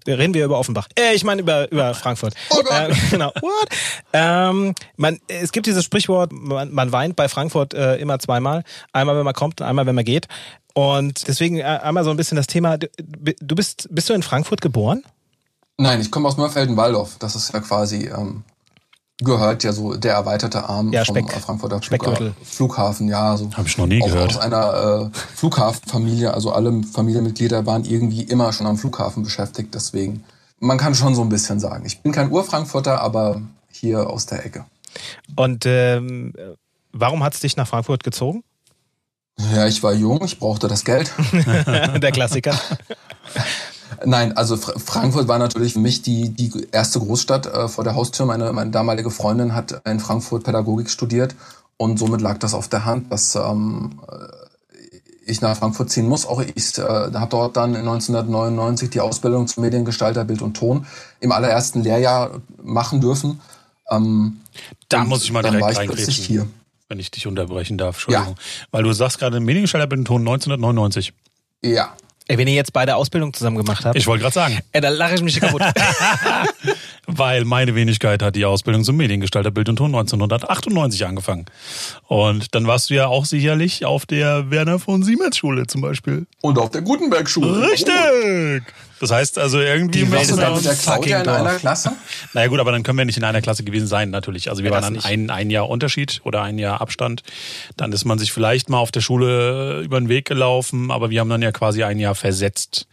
[0.07, 0.87] Reden wir über Offenbach.
[0.95, 2.35] Äh, ich meine über, über Frankfurt.
[2.51, 2.89] Oh Gott.
[2.89, 3.31] Äh, genau.
[3.41, 3.69] What?
[4.13, 8.63] Ähm, man, es gibt dieses Sprichwort, man, man weint bei Frankfurt äh, immer zweimal.
[8.93, 10.27] Einmal, wenn man kommt und einmal, wenn man geht.
[10.75, 12.77] Und deswegen äh, einmal so ein bisschen das Thema.
[12.77, 15.03] Du, bist, bist du in Frankfurt geboren?
[15.77, 17.17] Nein, ich komme aus Mörfelden-Walldorf.
[17.17, 18.43] Das ist ja quasi, ähm,
[19.19, 22.33] gehört ja so der erweiterte Arm Ja, vom Speck- äh, Frankfurter Speckgürtel.
[22.43, 23.07] Flughafen.
[23.07, 23.49] Ja, so.
[23.55, 24.31] Hab ich noch nie auch gehört.
[24.31, 29.73] Aus einer äh, Flughafenfamilie, also alle Familienmitglieder waren irgendwie immer schon am Flughafen beschäftigt.
[29.73, 30.23] Deswegen,
[30.59, 31.85] man kann schon so ein bisschen sagen.
[31.85, 34.65] Ich bin kein Ur-Frankfurter, aber hier aus der Ecke.
[35.35, 36.33] Und ähm,
[36.91, 38.43] warum hat es dich nach Frankfurt gezogen?
[39.53, 41.11] Ja, ich war jung, ich brauchte das Geld.
[41.33, 42.57] Der Klassiker.
[44.03, 47.95] Nein, also Fr Frankfurt war natürlich für mich die, die erste Großstadt äh, vor der
[47.95, 48.25] Haustür.
[48.25, 51.35] Meine, meine damalige Freundin hat in Frankfurt Pädagogik studiert
[51.77, 54.45] und somit lag das auf der Hand, dass ähm, äh,
[55.25, 56.25] ich nach Frankfurt ziehen muss.
[56.25, 60.85] Auch ich äh, habe dort dann 1999 die Ausbildung zum Mediengestalter Bild und Ton
[61.19, 63.41] im allerersten Lehrjahr machen dürfen.
[63.89, 64.37] Ähm,
[64.89, 66.47] Da und muss ich mal dann direkt war ich hier.
[66.89, 67.95] wenn ich dich unterbrechen darf.
[67.95, 68.35] Entschuldigung.
[68.71, 71.13] Weil du sagst gerade Mediengestalter bin Ton 1999.
[71.63, 71.93] Ja,
[72.27, 74.89] Ey, wenn ihr jetzt beide Ausbildung zusammen gemacht habt, Ich wollte gerade sagen, ey, da
[74.89, 75.61] lache ich mich kaputt.
[77.17, 81.45] weil meine Wenigkeit hat die Ausbildung zum Mediengestalter Bild und Ton 1998 angefangen.
[82.07, 86.27] Und dann warst du ja auch sicherlich auf der Werner von Siemens Schule zum Beispiel.
[86.41, 87.69] und auf der Gutenberg-Schule.
[87.69, 88.63] Richtig!
[89.01, 91.55] Das heißt also irgendwie Die Warst du dann mit der Claudia in einer.
[91.55, 91.91] Klasse?
[92.33, 94.49] Naja gut, aber dann können wir nicht in einer Klasse gewesen sein, natürlich.
[94.49, 97.21] Also wir Ja, waren dann ein, ein Jahr Unterschied oder ein Jahr Abstand.
[97.75, 101.19] Dann ist man sich vielleicht mal auf der Schule über den Weg gelaufen, aber wir
[101.19, 102.87] haben dann ja quasi ein Jahr versetzt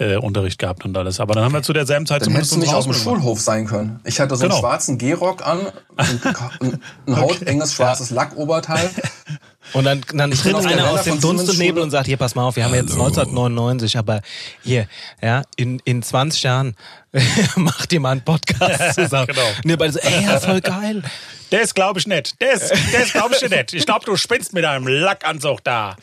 [0.00, 1.20] äh, Unterricht gehabt und alles.
[1.20, 2.94] Aber dann haben wir zu derselben Zeit Dann hättest du nicht aus dem.
[2.94, 4.00] Schulhof sein können.
[4.04, 4.54] Ich hatte so Genau.
[4.56, 5.60] einen schwarzen Gehrock an,
[5.96, 6.20] ein,
[6.60, 8.90] ein, ein hautenges schwarzes Lackoberteil.
[9.72, 12.42] Und dann, dann tritt einer aus dem Dunst und Nebel und sagt, hier, pass mal
[12.42, 14.20] auf, wir haben jetzt 1999, aber
[14.64, 14.88] hier,
[15.22, 16.74] ja, in, in 20 Jahren
[17.56, 19.26] macht ihr mal einen Podcast zusammen.
[19.26, 19.40] Genau.
[19.64, 21.02] Und ihr beide so, ey, ja, voll geil.
[21.50, 22.36] Das glaube ich nicht.
[22.40, 23.74] Das, das glaube ich dir nicht.
[23.74, 25.96] Ich glaube, du spinnst mit einem Lackanzug da.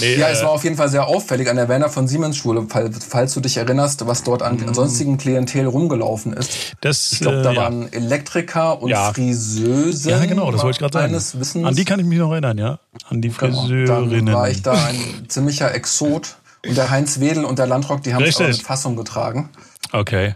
[0.00, 2.38] Nee, Ja, äh, es war auf jeden Fall sehr auffällig an der Werner von Siemens
[2.38, 6.74] Schule, fall- falls du dich erinnerst, was dort an sonstigen Klientel rumgelaufen ist.
[6.80, 7.60] das, Ich glaube, da äh, ja.
[7.60, 9.12] waren Elektriker und Ja.
[9.12, 10.10] Friseusen.
[10.10, 11.12] Ja, genau, das wollte ich gerade sagen.
[11.12, 11.66] Wissens.
[11.66, 12.78] An die kann ich mich noch erinnern, ja.
[13.10, 13.60] An die Genau.
[13.66, 14.26] Friseurinnen.
[14.26, 16.36] Dann war ich da ein ziemlicher Exot.
[16.66, 19.50] Und der Heinz Wedel und der Landrock, die haben es mit Fassung getragen.
[19.92, 20.34] Okay.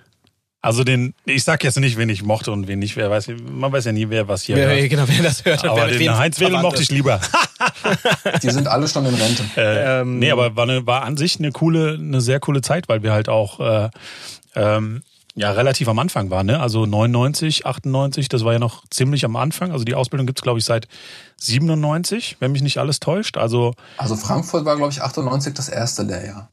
[0.61, 3.71] Also den, ich sag jetzt nicht, wen ich mochte und wen nicht, wer weiß, man
[3.71, 4.90] weiß ja nie, wer was hier Ja, hört.
[4.90, 5.64] genau, wer das hört.
[5.64, 7.21] Aber wer den Heinz Wedel mochte ich lieber.
[8.42, 9.44] Die sind alle schon in Rente.
[9.57, 12.88] Äh, Ähm, nee, aber war, eine, war an sich eine coole, eine sehr coole Zeit,
[12.88, 13.90] weil wir halt auch äh,
[14.57, 15.03] ähm,
[15.37, 16.47] ja relativ am Anfang waren.
[16.47, 16.59] Ne?
[16.59, 19.71] Also 99, 98, das war ja noch ziemlich am Anfang.
[19.71, 20.88] Also die Ausbildung gibt's glaube ich, seit
[21.37, 23.37] 97, wenn mich nicht alles täuscht.
[23.37, 26.51] Also Also Frankfurt war, glaube ich, 98 das erste Lehrjahr.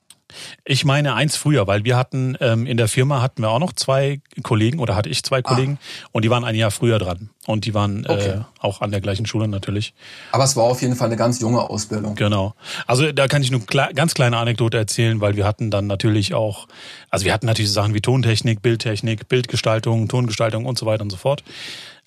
[0.65, 3.73] Ich meine eins früher, weil wir hatten ähm, in der Firma hatten wir auch noch
[3.73, 5.77] zwei Kollegen oder hatte ich zwei Kollegen
[6.11, 7.29] und die waren ein Jahr früher dran.
[7.47, 8.29] Und die waren Okay.
[8.29, 9.93] äh, auch an der gleichen Schule natürlich.
[10.31, 12.15] Aber es war auf jeden Fall eine ganz junge Ausbildung.
[12.15, 12.55] Genau.
[12.87, 16.33] Also da kann ich nur kle ganz kleine Anekdote erzählen, weil wir hatten dann natürlich
[16.33, 16.67] auch,
[17.11, 21.17] also wir hatten natürlich Sachen wie Tontechnik, Bildtechnik, Bildgestaltung, Tongestaltung und so weiter und so
[21.17, 21.43] fort.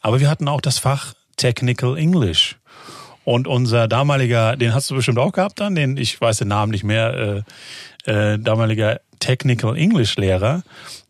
[0.00, 2.56] Aber wir hatten auch das Fach Technical English.
[3.28, 6.72] Und unser damaliger, den hast du bestimmt auch gehabt dann, den, ich weiß den Namen
[6.72, 7.44] nicht mehr,
[8.06, 10.62] äh, äh, damaliger Technical English Lehrer,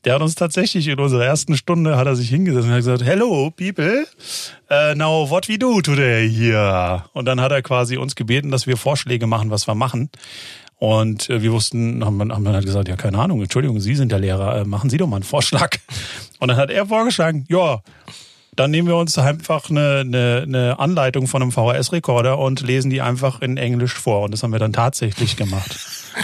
[0.05, 3.05] der hat uns tatsächlich in unserer ersten Stunde, hat er sich hingesetzt und hat gesagt,
[3.05, 4.05] Hello people,
[4.69, 7.05] uh, now what we do today here?
[7.13, 10.11] Und dann hat er quasi uns gebeten, dass wir Vorschläge machen, was wir machen.
[10.75, 14.11] Und äh, wir wussten, haben, haben dann halt gesagt, ja, keine Ahnung, Entschuldigung, Sie sind
[14.11, 15.77] der Lehrer, äh, machen Sie doch mal einen Vorschlag.
[16.41, 17.81] Und dann hat er vorgeschlagen, ja,
[18.59, 23.01] dann nehmen wir uns einfach eine, eine, eine Anleitung von einem VHS-Rekorder und lesen die
[23.01, 24.23] einfach in Englisch vor.
[24.23, 25.79] Und das haben wir dann tatsächlich gemacht.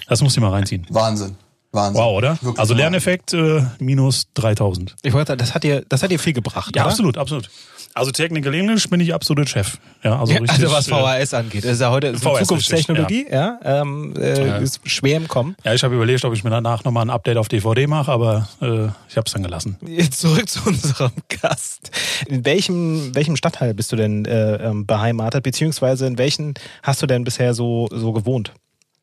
[0.09, 0.87] Das muss ich mal reinziehen.
[0.91, 1.37] Wahnsinn.
[1.71, 2.03] Wahnsinn.
[2.03, 2.39] Wow, oder?
[2.41, 2.75] Wirklich also.
[2.75, 4.97] Lerneffekt äh, minus 3000.
[5.03, 6.91] Ich wollte sagen, das hat dir, das hat dir viel gebracht, Ja, oder?
[6.91, 7.51] absolut, absolut.
[7.97, 9.79] Also Technical English bin ich absolut Chef.
[10.03, 10.65] Ja, also Ja, richtig.
[10.65, 11.65] also was äh, VHS angeht.
[11.65, 13.61] Das ist ja heute VHS Zukunftstechnologie, ja.
[13.63, 14.57] Ähm, äh, Ja.
[14.57, 15.55] Ist schwer im Kommen.
[15.63, 18.49] Ja, ich habe überlegt, ob ich mir danach nochmal ein Update auf DVD mache, aber
[18.61, 19.77] äh, ich habe es dann gelassen.
[19.87, 21.93] Jetzt zurück zu unserem Gast.
[22.27, 27.07] In welchem, welchem Stadtteil bist du denn äh, ähm, beheimatet, beziehungsweise in welchen hast du
[27.07, 28.53] denn bisher so, so gewohnt?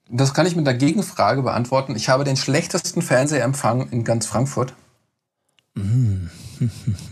[0.09, 1.95] Das kann ich mit einer Gegenfrage beantworten.
[1.95, 4.73] Ich habe den schlechtesten Fernsehempfang in ganz Frankfurt.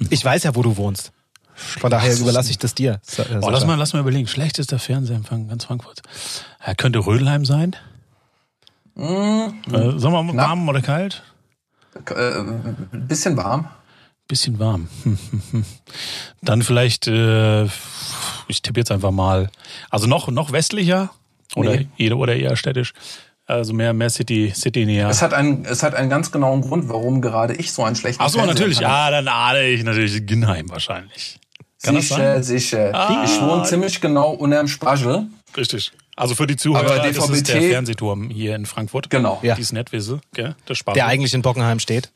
[0.09, 1.13] Ich weiß ja, wo du wohnst.
[1.59, 3.01] Von daher überlasse ich das dir.
[3.17, 4.27] Äh, Oh, lass mal, lass mal überlegen.
[4.27, 6.01] Schlechtester Fernsehempfang ganz Frankfurt.
[6.65, 7.75] Ja, könnte Rödelheim sein?
[8.95, 10.47] Mm, Äh, Sommer Knapp.
[10.49, 11.23] warm oder kalt?
[12.09, 13.67] äh, ein bisschen warm.
[14.27, 14.87] Bisschen warm.
[16.41, 17.65] Dann vielleicht, äh,
[18.47, 19.49] ich tippe jetzt einfach mal,
[19.89, 21.09] also noch, noch westlicher
[21.55, 21.87] oder, Nee.
[21.97, 22.93] eher, oder eher städtisch.
[23.47, 25.09] Also mehr, mehr City, City näher.
[25.09, 28.21] Es hat, einen, es hat einen ganz genauen Grund, warum gerade ich so einen schlechten
[28.21, 28.79] Ach so, natürlich.
[28.79, 31.39] Ja, dann ahne ich natürlich Ginnheim wahrscheinlich.
[31.81, 32.93] Kann Sicher, sicher.
[32.93, 33.23] Ah.
[33.25, 35.27] Ich wohne ziemlich genau unterm Spachel.
[35.55, 35.91] Richtig.
[36.15, 39.09] Also für die Zuhörer, Aber das ist der Fernsehturm hier in Frankfurt.
[39.09, 39.39] Genau.
[39.41, 39.55] Ja.
[39.55, 40.55] Die ist nett, wisse, gell?
[40.67, 40.99] Der Spargel.
[40.99, 42.11] der eigentlich in Bockenheim steht.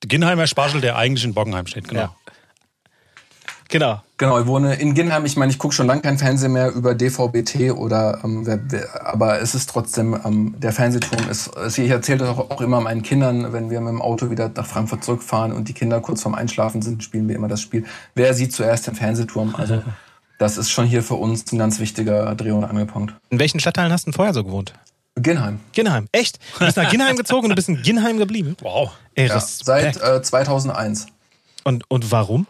[0.00, 2.00] Ginnheimer Spargel, der eigentlich in Bockenheim steht, genau.
[2.00, 2.16] Ja.
[3.68, 4.00] Genau.
[4.18, 5.24] Genau, ich wohne in Ginnheim.
[5.26, 8.46] Ich meine, ich gucke schon lange kein Fernsehen mehr über DVB-T oder, ähm,
[9.04, 12.80] aber es ist trotzdem, ähm, der Fernsehturm ist, also ich erzähle das auch, auch immer
[12.80, 16.22] meinen Kindern, wenn wir mit dem Auto wieder nach Frankfurt zurückfahren und die Kinder kurz
[16.22, 17.84] vorm Einschlafen sind, spielen wir immer das Spiel.
[18.14, 19.54] Wer sieht zuerst den Fernsehturm?
[19.56, 19.82] Also,
[20.38, 23.14] das ist schon hier für uns ein ganz wichtiger Dreh- und Angelpunkt.
[23.30, 24.72] In welchen Stadtteilen hast du vorher so gewohnt?
[25.16, 25.60] Ginnheim.
[25.72, 26.08] Ginnheim.
[26.12, 26.38] Echt?
[26.58, 28.56] Du bist nach Ginnheim gezogen und du bist in Ginnheim geblieben?
[28.60, 28.92] Wow.
[29.14, 31.06] Ey, Ja, seit äh, 2001.
[31.64, 32.46] Und, und warum?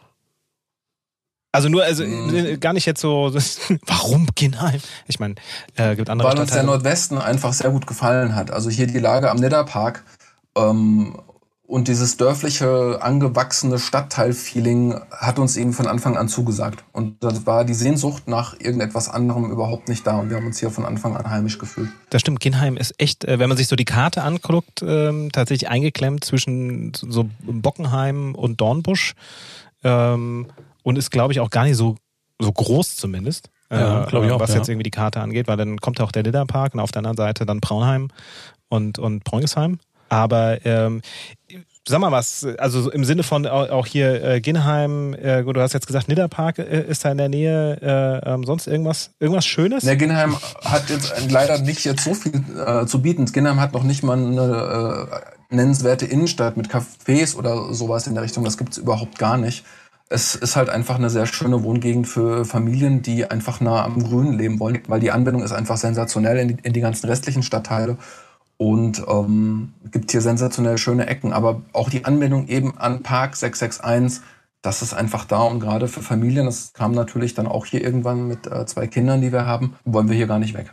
[1.57, 2.35] Also nur, also Mm.
[2.35, 3.33] äh, gar nicht jetzt so,
[3.87, 4.81] warum Ginnheim?
[5.09, 5.37] Ich meine,
[5.77, 6.64] äh, gibt andere Weil uns der.
[6.64, 8.51] Nordwesten einfach sehr gut gefallen hat.
[8.51, 10.05] Also hier die Lage am Nidderpark
[10.55, 11.16] ähm,
[11.66, 16.85] und dieses dörfliche, angewachsene Stadtteil-Feeling hat uns eben von Anfang an zugesagt.
[16.92, 20.19] Und das war die Sehnsucht nach irgendetwas anderem überhaupt nicht da.
[20.19, 21.88] Und wir haben uns hier von Anfang an heimisch gefühlt.
[22.11, 25.71] Das stimmt, Ginnheim ist echt, äh, wenn man sich so die Karte anguckt, ähm, tatsächlich
[25.71, 29.14] eingeklemmt zwischen so Bockenheim und Dornbusch.
[29.83, 30.47] Ähm,
[30.87, 31.96] und ist, glaube ich, auch gar nicht so,
[32.40, 33.51] so groß zumindest.
[33.72, 34.59] Ja, glaub ich auch, Was ja.
[34.59, 37.01] jetzt irgendwie die Karte angeht, weil dann kommt ja auch der Lidderpark und auf der
[37.01, 38.11] anderen Seite dann Braunheim
[38.68, 39.81] und, und Preungesheim.
[40.09, 41.03] Aber ähm,
[41.88, 45.61] sag mal was, also so im Sinne von au- auch hier äh, Ginnheim, äh, du
[45.61, 49.44] hast jetzt gesagt, Nidderpark äh, ist da in der Nähe, äh, ähm, sonst irgendwas, irgendwas
[49.44, 49.83] Schönes?
[49.83, 53.25] Der Ginnheim hat jetzt leider nicht jetzt so viel äh, zu bieten.
[53.27, 55.09] Ginnheim hat noch nicht mal eine
[55.51, 58.44] äh, nennenswerte Innenstadt mit Cafés oder sowas in der Richtung.
[58.44, 59.64] Das gibt's überhaupt gar nicht.
[60.09, 64.38] Es ist halt einfach eine sehr schöne Wohngegend für Familien, die einfach nah am Grünen
[64.38, 67.97] leben wollen, weil die Anbindung ist einfach sensationell in die, in die ganzen restlichen Stadtteile
[68.57, 71.33] und ähm, gibt hier sensationell schöne Ecken.
[71.33, 74.23] Aber auch die Anbindung eben an Park 661,
[74.62, 78.27] das ist einfach da und gerade für Familien, das kam natürlich dann auch hier irgendwann
[78.27, 80.73] mit äh, zwei Kindern, die wir haben, wollen wir hier gar nicht weg.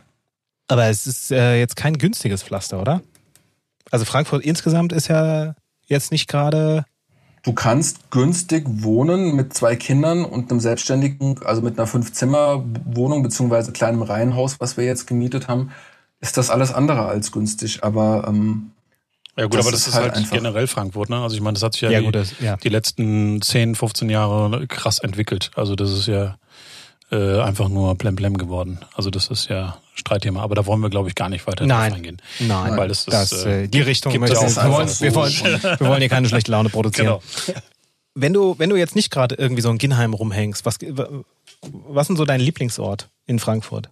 [0.68, 3.02] Aber es ist äh, jetzt kein günstiges Pflaster, oder?
[3.90, 5.54] Also Frankfurt insgesamt ist ja
[5.86, 6.84] jetzt nicht gerade.
[7.44, 13.70] Du kannst günstig wohnen mit zwei Kindern und einem selbstständigen, also mit einer Fünf-Zimmer-Wohnung beziehungsweise
[13.72, 15.70] kleinem Reihenhaus, was wir jetzt gemietet haben,
[16.20, 17.84] ist das alles andere als günstig.
[17.84, 18.70] Aber ähm,
[19.36, 21.18] Ja gut, Das aber das ist ist halt halt, generell Frankfurt, ne?
[21.20, 22.56] Also ich meine, das hat sich ja, Ja, die, gut, das- ja.
[22.56, 25.50] die letzten 10, 15 Jahre krass entwickelt.
[25.54, 26.36] Also das ist ja
[27.12, 28.78] äh, einfach nur Plemplem geworden.
[28.94, 30.42] Also das ist ja Streitthema.
[30.42, 31.90] Aber da wollen wir, glaube ich, gar nicht weiter Nein.
[31.90, 32.22] drauf eingehen.
[32.40, 35.00] Nein, Weil das ist, das, äh, äh, die Richtung gibt ich auch wir, wollen, einfach
[35.00, 35.16] wir, so.
[35.16, 37.20] wollen, wir wollen hier keine schlechte Laune produzieren.
[37.46, 37.60] Genau.
[38.14, 40.78] Wenn du, wenn du jetzt nicht gerade irgendwie so in Ginheim rumhängst, was,
[41.62, 43.90] was ist so dein Lieblingsort in Frankfurt?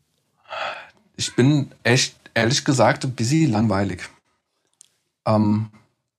[1.16, 4.02] Ich bin echt, ehrlich gesagt, ein bisschen langweilig.
[5.26, 5.70] Ähm,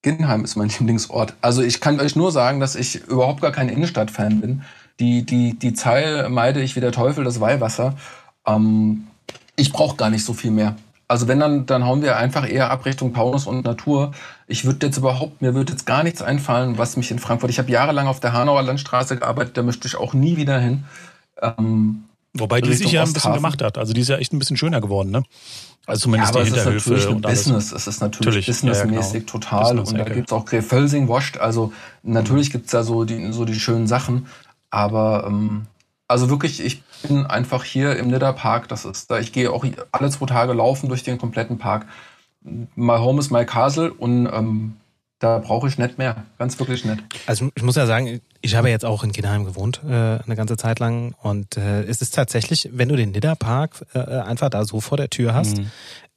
[0.02, 1.34] Ginheim ist mein Lieblingsort.
[1.42, 4.64] Also ich kann euch nur sagen, dass ich überhaupt gar kein Innenstadt-Fan bin.
[5.00, 7.98] Die, die, die Zeil meide ich wie der Teufel das Weihwasser.
[8.46, 9.08] Ähm,
[9.56, 10.76] ich brauche gar nicht so viel mehr.
[11.08, 14.14] Also wenn dann, dann hauen wir einfach eher ab Richtung Taunus und Natur.
[14.48, 17.50] Ich würde jetzt überhaupt, mir würde jetzt gar nichts einfallen, was mich in Frankfurt.
[17.50, 20.86] Ich habe jahrelang auf der Hanauer Landstraße gearbeitet, da möchte ich auch nie wieder hin.
[21.42, 23.78] Ähm, Wobei die Richtung sich ja ein bisschen gemacht hat.
[23.78, 25.24] Also die ist ja echt ein bisschen schöner geworden, ne?
[25.86, 27.22] Also zumindest ja, aber die es ist natürlich Hinterhöfe ein.
[27.22, 27.72] Business.
[27.74, 29.32] Es ist natürlich, Natürlich, ja, ja, businessmäßig genau.
[29.32, 29.62] total.
[29.72, 30.14] Und da Business-Ecke.
[30.16, 31.38] gibt's auch Krefelsing wascht.
[31.38, 34.28] Also natürlich gibt's da so die, so die schönen Sachen.
[34.72, 35.68] Aber ähm,
[36.08, 38.68] also wirklich, ich bin einfach hier im Nidderpark.
[38.68, 41.86] Das ist da, ich gehe auch alle zwei Tage laufen durch den kompletten Park.
[42.76, 44.76] My home is my castle und ähm,
[45.20, 46.26] da brauche ich nicht mehr.
[46.38, 47.02] Ganz wirklich nicht.
[47.26, 50.58] Also ich muss ja sagen, ich habe jetzt auch in Ginheim gewohnt, äh, eine ganze
[50.58, 51.16] Zeit lang.
[51.22, 55.10] Und äh, es ist tatsächlich, wenn du den Nidderpark äh, einfach da so vor der
[55.10, 55.72] Tür hast, Mhm.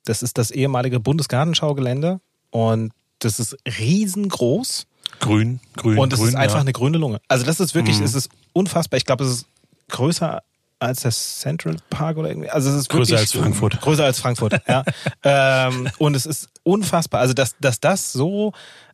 [0.04, 2.18] das ist das ehemalige Bundesgartenschaugelände
[2.50, 4.86] und das ist riesengroß
[5.20, 6.28] Grün, grün, und es grün.
[6.30, 6.60] ist einfach ja.
[6.62, 7.20] eine grüne Lunge.
[7.28, 8.04] Also das ist wirklich, Mhm.
[8.04, 8.98] es ist unfassbar.
[8.98, 9.46] Ich glaube, es ist
[9.88, 10.42] größer
[10.78, 12.50] als der Central Park oder irgendwie.
[12.50, 13.80] Also es ist Größer als Frankfurt.
[13.80, 14.84] Größer als Frankfurt, ja.
[15.22, 17.20] ähm, und es ist unfassbar.
[17.20, 18.52] Also dass, dass das so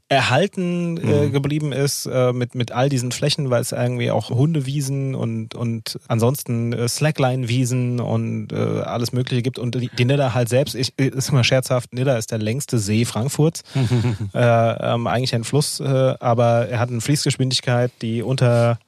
[0.09, 1.33] erhalten äh, Mhm.
[1.33, 5.99] geblieben ist äh, mit, mit all diesen Flächen, weil es irgendwie auch Hundewiesen und, und
[6.07, 9.59] ansonsten äh, Slackline-Wiesen und äh, alles Mögliche gibt.
[9.59, 13.07] Und die, die Nidda halt selbst, ich, ist immer scherzhaft, Nidda ist der längste See
[13.07, 13.63] Frankfurts.
[14.35, 14.39] äh,
[14.95, 18.79] ähm, eigentlich ein Fluss, äh, aber er hat eine Fließgeschwindigkeit, die unter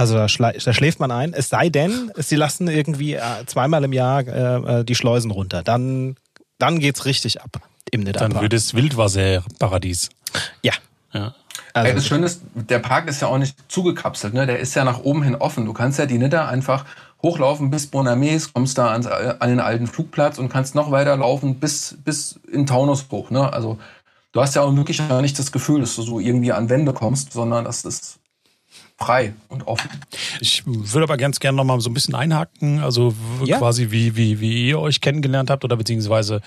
[0.00, 1.34] also da, schla da schläft man ein.
[1.34, 5.62] Es sei denn, sie lassen irgendwie äh, zweimal im Jahr äh, äh, die Schleusen runter.
[5.62, 6.16] Dann,
[6.58, 7.60] dann geht's richtig ab
[7.90, 8.42] im Dann Nidderpark.
[8.42, 10.08] wird es Wildwasserparadies.
[10.62, 10.72] Ja.
[11.12, 11.34] Ja.
[11.74, 14.46] Also, das Schöne ist, der Park ist ja auch nicht zugekapselt, ne?
[14.46, 15.66] Der ist ja nach oben hin offen.
[15.66, 16.86] Du kannst ja die Nidda einfach
[17.22, 21.60] hochlaufen bis Bonames, kommst da ans, an den alten Flugplatz und kannst noch weiter laufen
[21.60, 23.52] bis, bis in Taunus hoch, ne?
[23.52, 23.78] Also,
[24.32, 26.94] du hast ja auch wirklich gar nicht das Gefühl, dass du so irgendwie an Wände
[26.94, 28.19] kommst, sondern das ist
[29.02, 29.88] frei und offen.
[30.40, 33.58] Ich würde aber ganz gerne noch mal so ein bisschen einhaken, also Ja.
[33.58, 36.42] quasi wie, wie, wie ihr euch kennengelernt habt oder beziehungsweise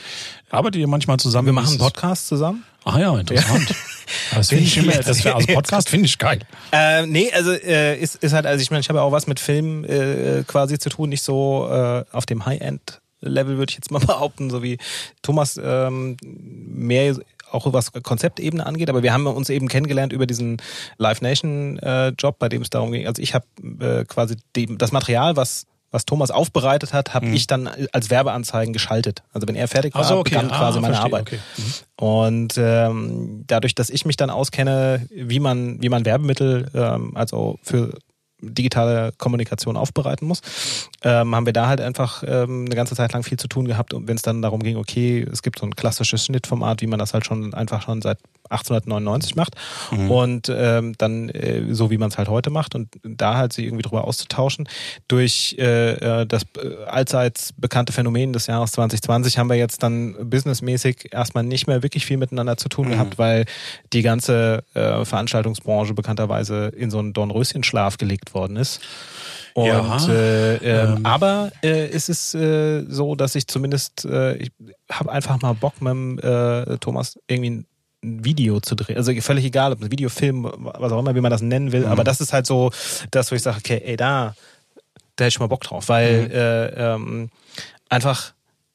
[0.52, 1.48] arbeitet ihr manchmal zusammen?
[1.48, 2.64] wir machen einen Podcast zusammen.
[2.86, 3.74] Ah ja, interessant.
[4.36, 6.40] Das finde ich immer, das wär, also Podcast finde ich geil.
[6.72, 9.28] Äh, nee, also äh, ist, ist halt, also ich meine, ich habe ja auch was
[9.28, 13.00] mit Film äh, quasi zu tun, nicht so äh, auf dem High-End.
[13.22, 14.78] Level würde ich jetzt mal behaupten, so wie
[15.22, 17.16] Thomas ähm, mehr
[17.54, 20.58] auch was Konzeptebene angeht, aber wir haben uns eben kennengelernt über diesen
[20.98, 23.08] Live Nation äh, Job, bei dem es darum ging.
[23.08, 23.46] Also ich habe
[23.80, 28.74] äh, quasi dem, das Material, was was Thomas aufbereitet hat, habe ich dann als Werbeanzeigen
[28.74, 29.22] geschaltet.
[29.32, 30.32] Also wenn er fertig war, so, okay.
[30.32, 31.22] begann quasi Ah, meine verstehe, Arbeit.
[31.22, 31.40] okay.
[31.98, 37.60] Und ähm, dadurch, dass ich mich dann auskenne, wie man, wie man Werbemittel, ähm, also
[37.62, 37.94] für
[38.52, 40.42] digitale Kommunikation aufbereiten muss,
[41.04, 43.94] ähm, haben wir da halt einfach ähm, eine ganze Zeit lang viel zu tun gehabt.
[43.94, 47.00] Und wenn es dann darum ging, okay, es gibt so ein klassisches Schnittformat, wie man
[47.00, 49.56] das halt schon einfach schon seit 1899 macht
[50.10, 53.66] und ähm, dann äh, so, wie man es halt heute macht und da halt sich
[53.66, 54.68] irgendwie drüber auszutauschen.
[55.08, 60.30] Durch äh, äh, das äh, allseits bekannte Phänomen des Jahres 2020 haben wir jetzt dann
[60.30, 63.46] businessmäßig erstmal nicht mehr wirklich viel miteinander zu tun gehabt, weil
[63.92, 68.82] die ganze äh, Veranstaltungsbranche bekannterweise in so einen Dornröschenschlaf gelegt worden ist.
[69.54, 71.06] Und Ja, äh, ähm, ähm.
[71.06, 74.52] aber äh, ist es äh, so, dass ich zumindest äh, ich
[74.92, 77.66] habe einfach mal Bock mit dem, äh, Thomas irgendwie
[78.04, 78.98] ein Video zu drehen.
[78.98, 81.86] Also völlig egal, ob ein Videofilm, was auch immer, wie man das nennen will.
[81.86, 82.72] Aber das ist halt so
[83.12, 84.36] das, wo ich sage, okay, ey, da,
[85.16, 87.30] da hätte ich mal Bock drauf, weil äh, ähm,
[87.90, 88.34] einfach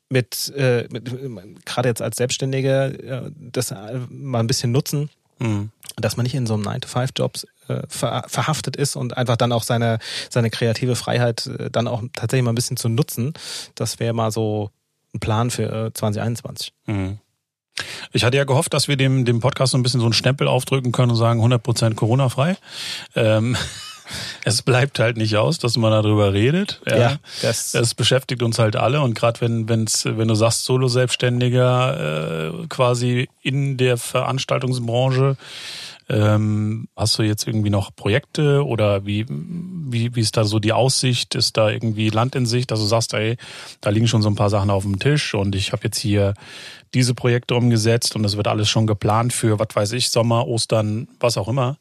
[0.08, 3.74] mit, äh, mit gerade jetzt als Selbstständiger äh, das
[4.08, 5.10] mal ein bisschen nutzen,
[5.40, 5.70] Mhm.
[5.96, 7.36] dass man nicht in so einem 9-to-5-Job
[7.68, 12.02] äh, ver verhaftet ist und einfach dann auch seine, seine kreative Freiheit äh, dann auch
[12.12, 13.34] tatsächlich mal ein bisschen zu nutzen.
[13.76, 14.70] Das wäre mal so
[15.14, 16.72] ein Plan für äh, 2021.
[16.86, 17.18] Mhm.
[18.12, 20.48] Ich hatte ja gehofft, dass wir dem, dem Podcast so ein bisschen so einen Stempel
[20.48, 22.56] aufdrücken können und sagen 100% Corona-frei.
[23.14, 23.56] Ähm,
[24.44, 26.80] es bleibt halt nicht aus, dass man darüber redet.
[26.86, 27.18] Ja.
[27.42, 32.66] das, Es beschäftigt uns halt alle und gerade wenn wenn's, wenn du sagst Solo-Selbstständiger äh,
[32.68, 35.36] quasi in der Veranstaltungsbranche
[36.10, 40.72] Ähm, hast du jetzt irgendwie noch Projekte oder wie, wie, wie ist da so die
[40.72, 41.34] Aussicht?
[41.34, 43.36] Ist da irgendwie Land in Sicht, dass du sagst, ey,
[43.80, 46.34] da liegen schon so ein paar Sachen auf dem Tisch und ich habe jetzt hier
[46.94, 51.08] diese Projekte umgesetzt und das wird alles schon geplant für, was weiß ich, Sommer, Ostern,
[51.20, 51.76] was auch immer?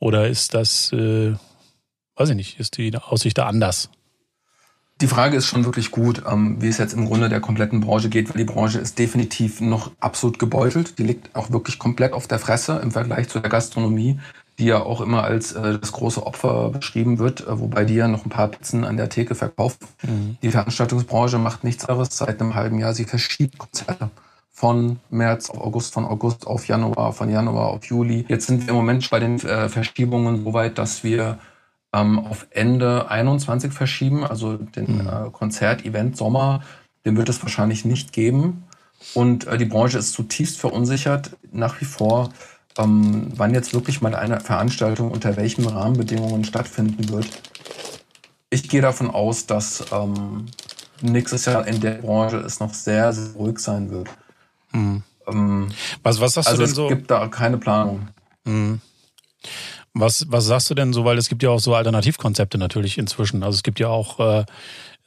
[0.00, 1.34] Oder ist das, äh,
[2.16, 3.90] weiß ich nicht, ist die Aussicht da anders?
[5.02, 8.08] Die Frage ist schon wirklich gut, ähm, wie es jetzt im Grunde der kompletten Branche
[8.08, 10.96] geht, weil die Branche ist definitiv noch absolut gebeutelt.
[10.96, 14.20] Die liegt auch wirklich komplett auf der Fresse im Vergleich zu der Gastronomie,
[14.60, 18.06] die ja auch immer als äh, das große Opfer beschrieben wird, äh, wobei die ja
[18.06, 19.80] noch ein paar Pizzen an der Theke verkauft.
[20.04, 20.36] Mhm.
[20.40, 22.94] Die Veranstaltungsbranche macht nichts anderes seit einem halben Jahr.
[22.94, 24.08] Sie verschiebt Konzerte
[24.52, 28.24] von März auf August, von August auf Januar, von Januar auf Juli.
[28.28, 31.38] Jetzt sind wir im Moment bei den äh, Verschiebungen so weit, dass wir
[31.92, 35.08] ähm, auf Ende 21 verschieben, also den mhm.
[35.08, 36.62] äh, Konzert-Event Sommer,
[37.04, 38.64] den wird es wahrscheinlich nicht geben.
[39.14, 42.30] Und äh, die Branche ist zutiefst verunsichert nach wie vor,
[42.78, 47.26] ähm, wann jetzt wirklich mal eine Veranstaltung unter welchen Rahmenbedingungen stattfinden wird.
[48.50, 50.46] Ich gehe davon aus, dass ähm,
[51.00, 54.08] nächstes Jahr in der Branche es noch sehr, sehr ruhig sein wird.
[54.72, 55.02] Mhm.
[55.26, 55.68] Ähm,
[56.02, 56.84] was, was sagst also du denn so?
[56.84, 58.08] Es gibt da keine Planung.
[58.44, 58.80] Mhm.
[59.94, 63.42] Was, was sagst du denn so, weil es gibt ja auch so Alternativkonzepte natürlich inzwischen.
[63.42, 64.44] Also es gibt ja auch äh,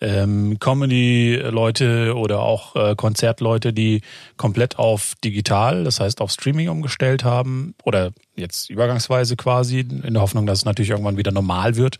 [0.01, 4.01] ähm, Comedy-Leute oder auch äh, Konzertleute, die
[4.37, 10.21] komplett auf digital, das heißt auf Streaming umgestellt haben oder jetzt übergangsweise quasi, in der
[10.21, 11.97] Hoffnung, dass es natürlich irgendwann wieder normal wird.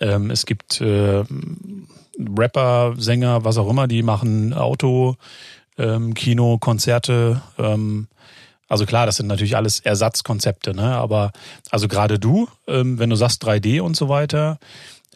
[0.00, 1.22] Ähm, es gibt äh,
[2.36, 5.16] Rapper, Sänger, was auch immer, die machen Auto,
[5.76, 7.42] ähm, Kino, Konzerte.
[7.58, 8.08] Ähm,
[8.68, 10.96] also klar, das sind natürlich alles Ersatzkonzepte, ne?
[10.96, 11.32] Aber
[11.70, 14.58] also gerade du, ähm, wenn du sagst 3D und so weiter,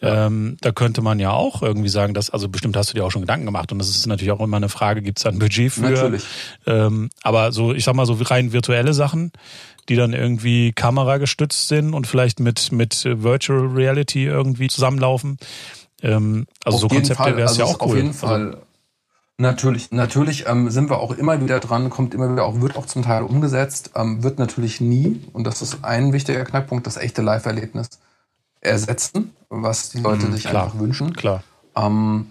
[0.01, 0.25] ja.
[0.25, 3.11] ähm, da könnte man ja auch irgendwie sagen, dass, also bestimmt hast du dir auch
[3.11, 5.39] schon Gedanken gemacht und das ist natürlich auch immer eine Frage, gibt es da ein
[5.39, 5.81] Budget für?
[5.81, 6.23] Natürlich.
[6.65, 9.31] Ähm, aber so, ich sag mal, so rein virtuelle Sachen,
[9.87, 15.37] die dann irgendwie kameragestützt sind und vielleicht mit, mit Virtual Reality irgendwie zusammenlaufen.
[16.01, 17.91] Ähm, also auf so Konzepte wäre es also ja auch cool.
[17.91, 18.45] Auf jeden Fall.
[18.47, 18.57] Also,
[19.37, 22.85] Natürlich, natürlich ähm, sind wir auch immer wieder dran, kommt immer wieder auch, wird auch
[22.85, 27.23] zum Teil umgesetzt, ähm, wird natürlich nie, und das ist ein wichtiger Knackpunkt, das echte
[27.23, 27.89] Live-Erlebnis
[28.61, 31.13] ersetzen, was die Leute mhm, sich klar, einfach wünschen.
[31.15, 31.43] Klar.
[31.75, 32.27] Ähm,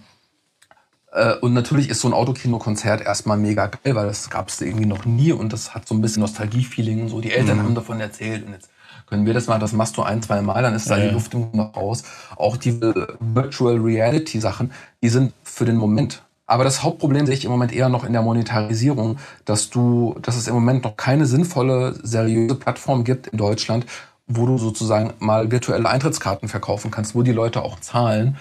[1.10, 4.86] äh, und natürlich ist so ein Autokino-Konzert erstmal mega geil, weil das gab es irgendwie
[4.86, 7.08] noch nie und das hat so ein bisschen Nostalgie-Feeling.
[7.08, 7.62] So, die Eltern mhm.
[7.64, 8.70] haben davon erzählt und jetzt
[9.06, 11.08] können wir das mal, das machst du ein, zwei Mal, dann ist da ja.
[11.08, 12.04] die Luft noch raus.
[12.36, 17.44] Auch diese Virtual Reality Sachen, die sind für den Moment aber das Hauptproblem sehe ich
[17.44, 21.26] im Moment eher noch in der Monetarisierung, dass du, dass es im Moment noch keine
[21.26, 23.86] sinnvolle, seriöse Plattform gibt in Deutschland,
[24.26, 28.36] wo du sozusagen mal virtuelle Eintrittskarten verkaufen kannst, wo die Leute auch zahlen.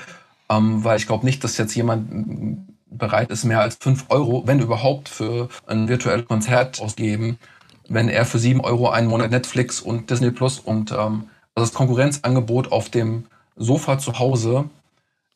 [0.50, 4.60] Ähm, weil ich glaube nicht, dass jetzt jemand bereit ist, mehr als fünf Euro, wenn
[4.60, 7.38] überhaupt, für ein virtuelles Konzert ausgeben,
[7.88, 11.74] wenn er für sieben Euro einen Monat Netflix und Disney Plus und ähm, also das
[11.74, 14.66] Konkurrenzangebot auf dem Sofa zu Hause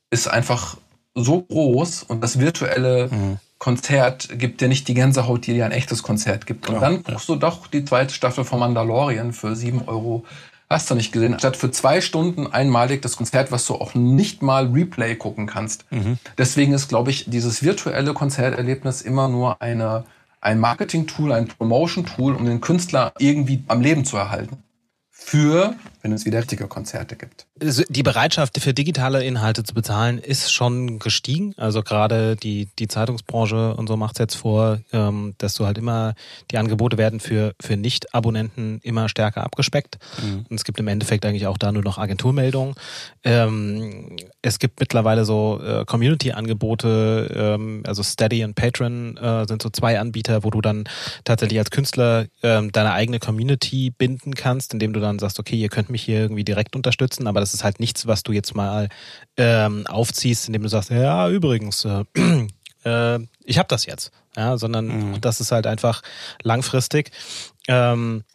[0.10, 0.78] ist einfach
[1.16, 3.38] so groß und das virtuelle mhm.
[3.58, 6.70] Konzert gibt dir nicht die Gänsehaut, die dir ein echtes Konzert gibt.
[6.70, 10.26] Und dann guckst du doch die zweite Staffel von Mandalorian für sieben Euro.
[10.70, 11.40] Hast du nicht gesehen?
[11.40, 15.86] Statt für zwei Stunden einmalig das Konzert, was du auch nicht mal Replay gucken kannst.
[15.92, 16.18] Mhm.
[16.38, 20.04] Deswegen ist, glaube ich, dieses virtuelle Konzerterlebnis immer nur eine,
[20.42, 24.58] ein Marketing-Tool, ein Promotion-Tool, um den Künstler irgendwie am Leben zu erhalten.
[25.12, 25.76] Für
[26.06, 27.48] wenn es wieder richtige Konzerte gibt.
[27.58, 31.56] Die Bereitschaft für digitale Inhalte zu bezahlen ist schon gestiegen.
[31.58, 35.80] Also gerade die, die Zeitungsbranche und so macht es jetzt vor, ähm, dass du halt
[35.80, 36.14] immer,
[36.52, 39.98] die Angebote werden für, für Nicht-Abonnenten immer stärker abgespeckt.
[40.22, 40.46] Mhm.
[40.48, 42.76] Und es gibt im Endeffekt eigentlich auch da nur noch Agenturmeldungen.
[43.24, 49.72] Ähm, es gibt mittlerweile so äh, Community-Angebote, ähm, also Steady und Patreon äh, sind so
[49.72, 50.84] zwei Anbieter, wo du dann
[51.24, 55.70] tatsächlich als Künstler ähm, deine eigene Community binden kannst, indem du dann sagst, okay, ihr
[55.70, 58.90] könnt mich hier irgendwie direkt unterstützen, aber das ist halt nichts, was du jetzt mal
[59.38, 62.04] ähm, aufziehst, indem du sagst, ja, übrigens, äh,
[62.84, 64.12] äh, ich habe das jetzt.
[64.38, 65.22] Ja, sondern mhm.
[65.22, 66.02] das ist halt einfach
[66.44, 67.12] langfristig.
[67.70, 68.26] Ähm,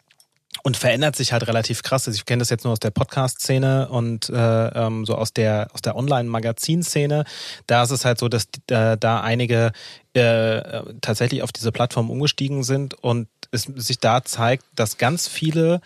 [0.63, 2.07] und verändert sich halt relativ krass.
[2.07, 5.67] Also ich kenne das jetzt nur aus der Podcast-Szene und äh, ähm, so aus der
[5.73, 7.23] aus der Online-Magazin-Szene.
[7.67, 9.71] Da ist es halt so, dass äh, da einige
[10.13, 15.81] äh, tatsächlich auf diese Plattform umgestiegen sind und es sich da zeigt, dass ganz viele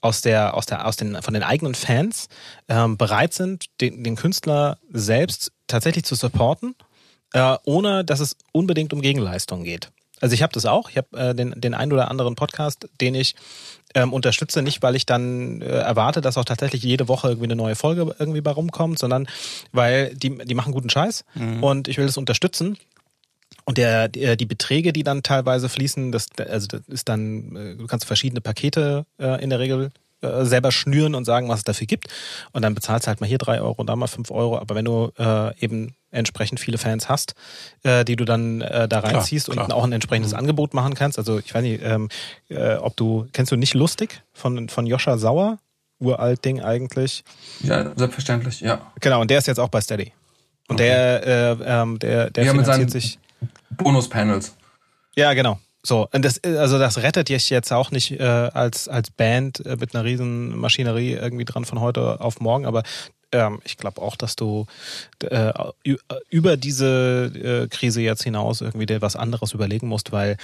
[0.00, 2.28] aus der, aus der, aus den, von den eigenen Fans
[2.68, 6.74] ähm, bereit sind, den, den Künstler selbst tatsächlich zu supporten,
[7.32, 9.90] äh, ohne dass es unbedingt um Gegenleistungen geht.
[10.20, 10.90] Also ich habe das auch.
[10.90, 13.34] Ich habe äh, den, den einen oder anderen Podcast, den ich
[13.94, 17.56] ähm, unterstütze, nicht weil ich dann äh, erwarte, dass auch tatsächlich jede Woche irgendwie eine
[17.56, 19.26] neue Folge irgendwie bei rumkommt, sondern
[19.72, 21.62] weil die, die machen guten Scheiß mhm.
[21.62, 22.76] und ich will das unterstützen.
[23.70, 27.76] Und der, der, die Beträge, die dann teilweise fließen, das, also das ist dann, äh,
[27.76, 29.90] du kannst verschiedene Pakete äh, in der Regel
[30.22, 32.08] äh, selber schnüren und sagen, was es dafür gibt.
[32.50, 34.58] Und dann bezahlst du halt mal hier drei Euro, da mal fünf Euro.
[34.58, 37.36] Aber wenn du äh, eben entsprechend viele Fans hast,
[37.84, 39.66] äh, die du dann äh, da reinziehst klar, klar.
[39.66, 40.40] und auch ein entsprechendes mhm.
[40.40, 41.16] Angebot machen kannst.
[41.16, 42.08] Also ich weiß nicht, ähm,
[42.48, 45.60] äh, ob du, kennst du nicht Lustig von, von Joscha Sauer?
[46.00, 47.22] Uralt Ding eigentlich.
[47.60, 48.90] Ja, selbstverständlich, ja.
[48.98, 50.12] Genau, und der ist jetzt auch bei Steady.
[50.66, 50.88] Und okay.
[50.88, 53.20] der, äh, ähm, der, der ja, finanziert sich.
[53.82, 54.56] Bonus-Panels.
[55.16, 55.58] Ja, genau.
[55.82, 59.76] So, und das, also das rettet dich jetzt auch nicht äh, als, als Band äh,
[59.76, 62.82] mit einer riesen Maschinerie irgendwie dran von heute auf morgen, aber
[63.32, 64.66] ähm, ich glaube auch, dass du
[65.22, 65.52] äh,
[66.30, 70.36] über diese äh, Krise jetzt hinaus irgendwie dir was anderes überlegen musst, weil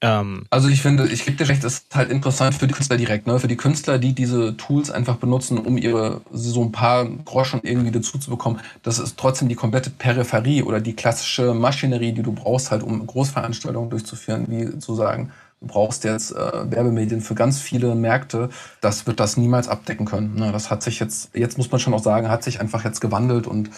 [0.00, 3.26] ähm also ich finde, ich gebe dir recht, ist halt interessant für die Künstler direkt,
[3.26, 3.38] ne?
[3.38, 7.90] Für die Künstler, die diese Tools einfach benutzen, um ihre so ein paar Groschen irgendwie
[7.90, 8.60] dazu zu bekommen.
[8.82, 13.06] Das ist trotzdem die komplette Peripherie oder die klassische Maschinerie, die du brauchst, halt, um
[13.06, 15.32] Großveranstaltungen durchzuführen, wie sozusagen
[15.64, 18.50] du brauchst jetzt äh, Werbemedien für ganz viele Märkte,
[18.80, 20.34] das wird das niemals abdecken können.
[20.34, 20.52] Ne?
[20.52, 23.46] Das hat sich jetzt, jetzt muss man schon auch sagen, hat sich einfach jetzt gewandelt
[23.46, 23.70] und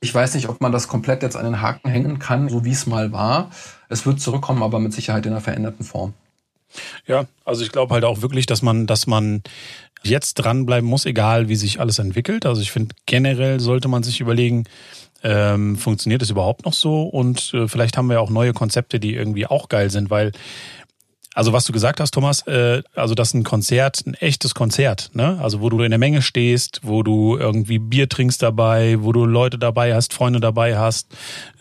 [0.00, 2.72] ich weiß nicht, ob man das komplett jetzt an den Haken hängen kann, so wie
[2.72, 3.50] es mal war.
[3.88, 6.12] Es wird zurückkommen, aber mit Sicherheit in einer veränderten Form.
[7.06, 9.42] Ja, also ich glaube halt auch wirklich, dass man, dass man
[10.02, 12.46] jetzt dranbleiben muss, egal wie sich alles entwickelt.
[12.46, 14.64] Also ich finde generell sollte man sich überlegen,
[15.22, 17.02] ähm, funktioniert es überhaupt noch so?
[17.04, 20.32] Und äh, vielleicht haben wir auch neue Konzepte, die irgendwie auch geil sind, weil
[21.34, 25.10] also was du gesagt hast, Thomas, äh, also das ist ein Konzert, ein echtes Konzert,
[25.14, 25.38] ne?
[25.40, 29.24] Also wo du in der Menge stehst, wo du irgendwie Bier trinkst dabei, wo du
[29.24, 31.08] Leute dabei hast, Freunde dabei hast,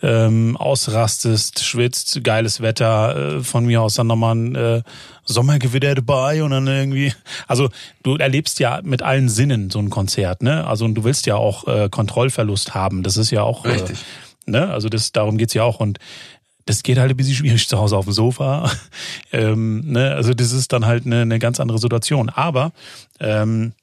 [0.02, 4.82] ähm, ausrastest, schwitzt, geiles Wetter, äh, von mir aus dann nochmal ein äh,
[5.24, 7.14] Sommergewitter dabei und dann irgendwie,
[7.48, 7.70] also
[8.04, 10.68] du erlebst ja mit allen Sinnen so ein Konzert, ne?
[10.68, 14.00] Also und du willst ja auch äh, Kontrollverlust haben, das ist ja auch Richtig.
[14.48, 14.70] Äh, ne?
[14.70, 16.00] Also das darum geht's ja auch und
[16.66, 18.72] das geht halt ein bisschen schwierig zu Hause auf dem Sofa.
[19.32, 20.12] ähm, ne?
[20.14, 22.30] Also das ist dann halt eine, eine ganz andere Situation.
[22.30, 22.72] Aber
[23.20, 23.74] ähm,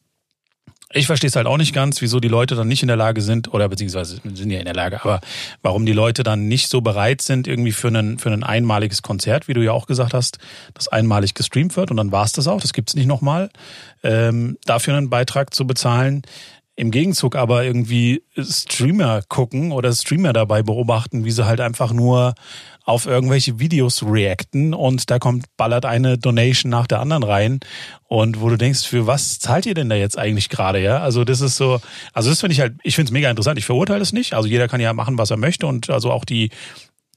[0.94, 3.20] ich verstehe es halt auch nicht ganz, wieso die Leute dann nicht in der Lage
[3.20, 5.20] sind, oder beziehungsweise sind ja in der Lage, aber
[5.60, 9.48] warum die Leute dann nicht so bereit sind, irgendwie für ein, für ein einmaliges Konzert,
[9.48, 10.38] wie du ja auch gesagt hast,
[10.72, 13.50] das einmalig gestreamt wird und dann war es das auch, das gibt's nicht nochmal,
[14.02, 16.22] ähm, dafür einen Beitrag zu bezahlen.
[16.78, 22.36] Im Gegenzug aber irgendwie Streamer gucken oder Streamer dabei beobachten, wie sie halt einfach nur
[22.84, 27.58] auf irgendwelche Videos reacten und da kommt, ballert eine Donation nach der anderen rein
[28.04, 31.00] und wo du denkst, für was zahlt ihr denn da jetzt eigentlich gerade, ja?
[31.00, 31.80] Also das ist so,
[32.12, 33.58] also das finde ich halt, ich finde es mega interessant.
[33.58, 34.34] Ich verurteile es nicht.
[34.34, 36.50] Also jeder kann ja machen, was er möchte und also auch die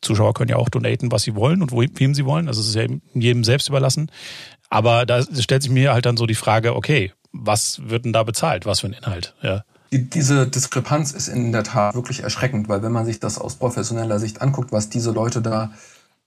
[0.02, 2.48] Zuschauer können ja auch donaten, was sie wollen und wem sie wollen.
[2.48, 4.10] Also es ist ja jedem selbst überlassen.
[4.72, 8.24] Aber da stellt sich mir halt dann so die Frage, okay, was wird denn da
[8.24, 8.66] bezahlt?
[8.66, 9.36] Was für ein Inhalt?
[9.42, 9.64] Ja.
[9.92, 13.56] Die, diese Diskrepanz ist in der Tat wirklich erschreckend, weil wenn man sich das aus
[13.56, 15.72] professioneller Sicht anguckt, was diese Leute da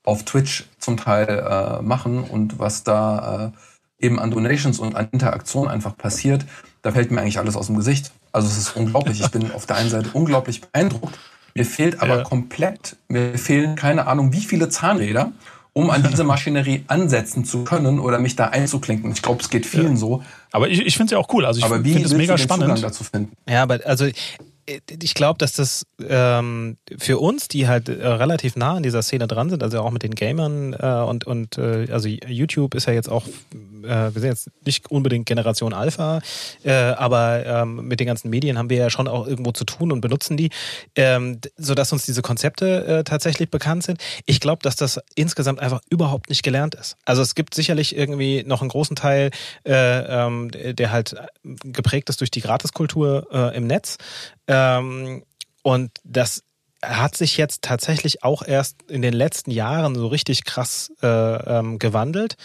[0.03, 3.51] auf Twitch zum Teil äh, machen und was da
[3.99, 6.45] äh, eben an Donations und an Interaktion einfach passiert,
[6.83, 8.11] da fällt mir eigentlich alles aus dem Gesicht.
[8.31, 9.19] Also es ist unglaublich.
[9.21, 11.17] Ich bin auf der einen Seite unglaublich beeindruckt.
[11.55, 12.23] Mir fehlt aber ja.
[12.23, 15.31] komplett, mir fehlen keine Ahnung, wie viele Zahnräder,
[15.77, 19.11] um an diese Maschinerie ansetzen zu können oder mich da einzuklinken.
[19.11, 19.97] Ich glaube, es geht vielen ja.
[19.97, 20.23] so.
[20.53, 21.45] Aber ich, ich finde es ja auch cool.
[21.45, 22.81] Also ich finde es mega spannend.
[22.81, 23.33] Dazu finden?
[23.47, 28.75] Ja, aber also ich glaube, dass das ähm, für uns, die halt äh, relativ nah
[28.75, 32.07] an dieser Szene dran sind, also auch mit den Gamern äh, und und äh, also
[32.07, 33.25] YouTube ist ja jetzt auch,
[33.85, 36.21] äh, wir sind jetzt nicht unbedingt Generation Alpha,
[36.63, 39.91] äh, aber ähm, mit den ganzen Medien haben wir ja schon auch irgendwo zu tun
[39.91, 40.49] und benutzen die,
[40.95, 44.01] ähm, so dass uns diese Konzepte äh, tatsächlich bekannt sind.
[44.25, 46.97] Ich glaube, dass das insgesamt einfach überhaupt nicht gelernt ist.
[47.05, 49.31] Also es gibt sicherlich irgendwie noch einen großen Teil,
[49.65, 53.97] äh, ähm, der halt geprägt ist durch die Gratiskultur äh, im Netz.
[54.47, 55.23] Ähm,
[55.63, 56.43] und das
[56.83, 61.79] hat sich jetzt tatsächlich auch erst in den letzten Jahren so richtig krass äh, ähm,
[61.79, 62.35] gewandelt.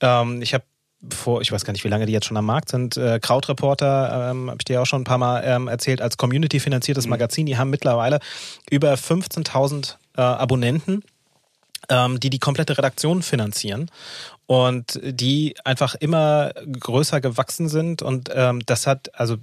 [0.00, 0.64] Ähm, ich habe
[1.08, 4.30] vor, ich weiß gar nicht, wie lange die jetzt schon am Markt sind, äh, Krautreporter,
[4.30, 7.10] ähm, habe ich dir auch schon ein paar Mal ähm, erzählt, als community-finanziertes mhm.
[7.10, 8.20] Magazin, die haben mittlerweile
[8.70, 11.02] über 15.000 äh, Abonnenten,
[11.88, 13.90] ähm, die die komplette Redaktion finanzieren
[14.50, 18.02] und die einfach immer größer gewachsen sind.
[18.02, 19.36] Und ähm, das hat also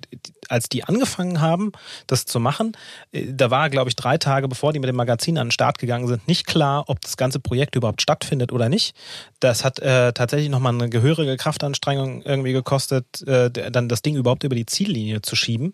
[0.50, 1.72] als die angefangen haben
[2.08, 2.74] das zu machen
[3.12, 5.78] äh, da war glaube ich drei Tage bevor die mit dem Magazin an den Start
[5.78, 8.96] gegangen sind nicht klar ob das ganze Projekt überhaupt stattfindet oder nicht.
[9.40, 14.44] Das hat äh, tatsächlich nochmal eine gehörige Kraftanstrengung irgendwie gekostet äh, dann das Ding überhaupt
[14.44, 15.74] über die Ziellinie zu schieben.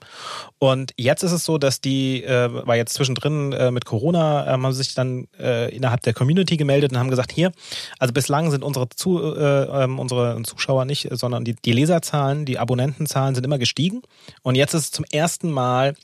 [0.59, 4.49] Und jetzt ist es so dass die äh, war jetzt zwischendrin äh, mit Corona äh,
[4.51, 7.51] haben sich dann äh, innerhalb der Community gemeldet und haben gesagt hier
[7.97, 8.89] also bislang sind unsere
[9.23, 14.01] äh, ähm, unsere Zuschauer nicht, sondern die, die Leserzahlen, die Abonnentenzahlen sind immer gestiegen.
[14.41, 15.95] Und jetzt ist es zum ersten Mal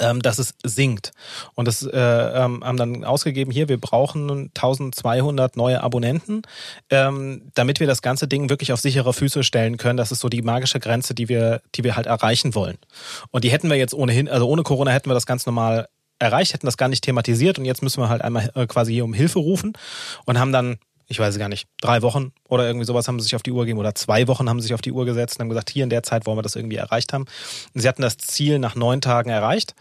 [0.00, 1.12] ähm, dass es sinkt.
[1.54, 6.42] Und das äh, ähm, haben dann ausgegeben, hier, wir brauchen 1200 neue Abonnenten,
[6.90, 9.96] ähm, damit wir das ganze Ding wirklich auf sichere Füße stellen können.
[9.96, 12.78] Das ist so die magische Grenze, die wir, die wir halt erreichen wollen.
[13.30, 15.88] Und die hätten wir jetzt ohnehin, also ohne Corona hätten wir das ganz normal
[16.18, 19.04] erreicht, hätten das gar nicht thematisiert und jetzt müssen wir halt einmal äh, quasi hier
[19.04, 19.72] um Hilfe rufen
[20.24, 20.78] und haben dann
[21.12, 23.52] ich weiß es gar nicht, drei Wochen oder irgendwie sowas haben sie sich auf die
[23.52, 25.70] Uhr gegeben oder zwei Wochen haben sie sich auf die Uhr gesetzt und haben gesagt,
[25.70, 27.26] hier in der Zeit wollen wir das irgendwie erreicht haben.
[27.74, 29.74] Sie hatten das Ziel nach neun Tagen erreicht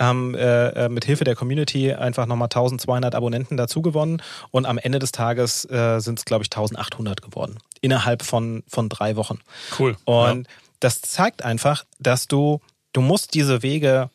[0.00, 4.22] haben äh, äh, mit Hilfe der Community einfach nochmal 1200 Abonnenten dazu gewonnen
[4.52, 7.58] und am Ende des Tages äh, sind es, glaube ich, 1800 geworden.
[7.80, 9.40] Innerhalb von, von drei Wochen.
[9.76, 9.96] Cool.
[10.04, 10.52] Und ja.
[10.78, 12.60] das zeigt einfach, dass du,
[12.92, 14.10] du musst diese Wege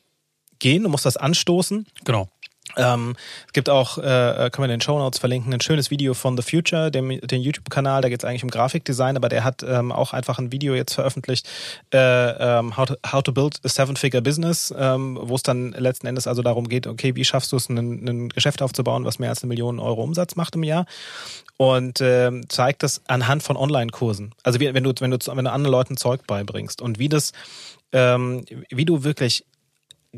[0.59, 1.85] gehen, du musst das anstoßen.
[2.05, 2.29] Genau.
[2.77, 3.15] Ähm,
[3.47, 6.37] es gibt auch, äh, können wir in den Show Notes verlinken, ein schönes Video von
[6.37, 9.91] The Future, dem, den YouTube-Kanal, da geht es eigentlich um Grafikdesign, aber der hat ähm,
[9.91, 11.47] auch einfach ein Video jetzt veröffentlicht,
[11.93, 16.07] äh, ähm, how, to, how to Build a Seven-Figure Business, ähm, wo es dann letzten
[16.07, 19.29] Endes also darum geht, okay, wie schaffst du es, ein, ein Geschäft aufzubauen, was mehr
[19.29, 20.85] als eine Million Euro Umsatz macht im Jahr
[21.57, 24.33] und ähm, zeigt das anhand von Online-Kursen.
[24.43, 27.31] Also wie, wenn du, wenn du, wenn du anderen Leuten Zeug beibringst und wie das,
[27.91, 29.45] ähm, wie du wirklich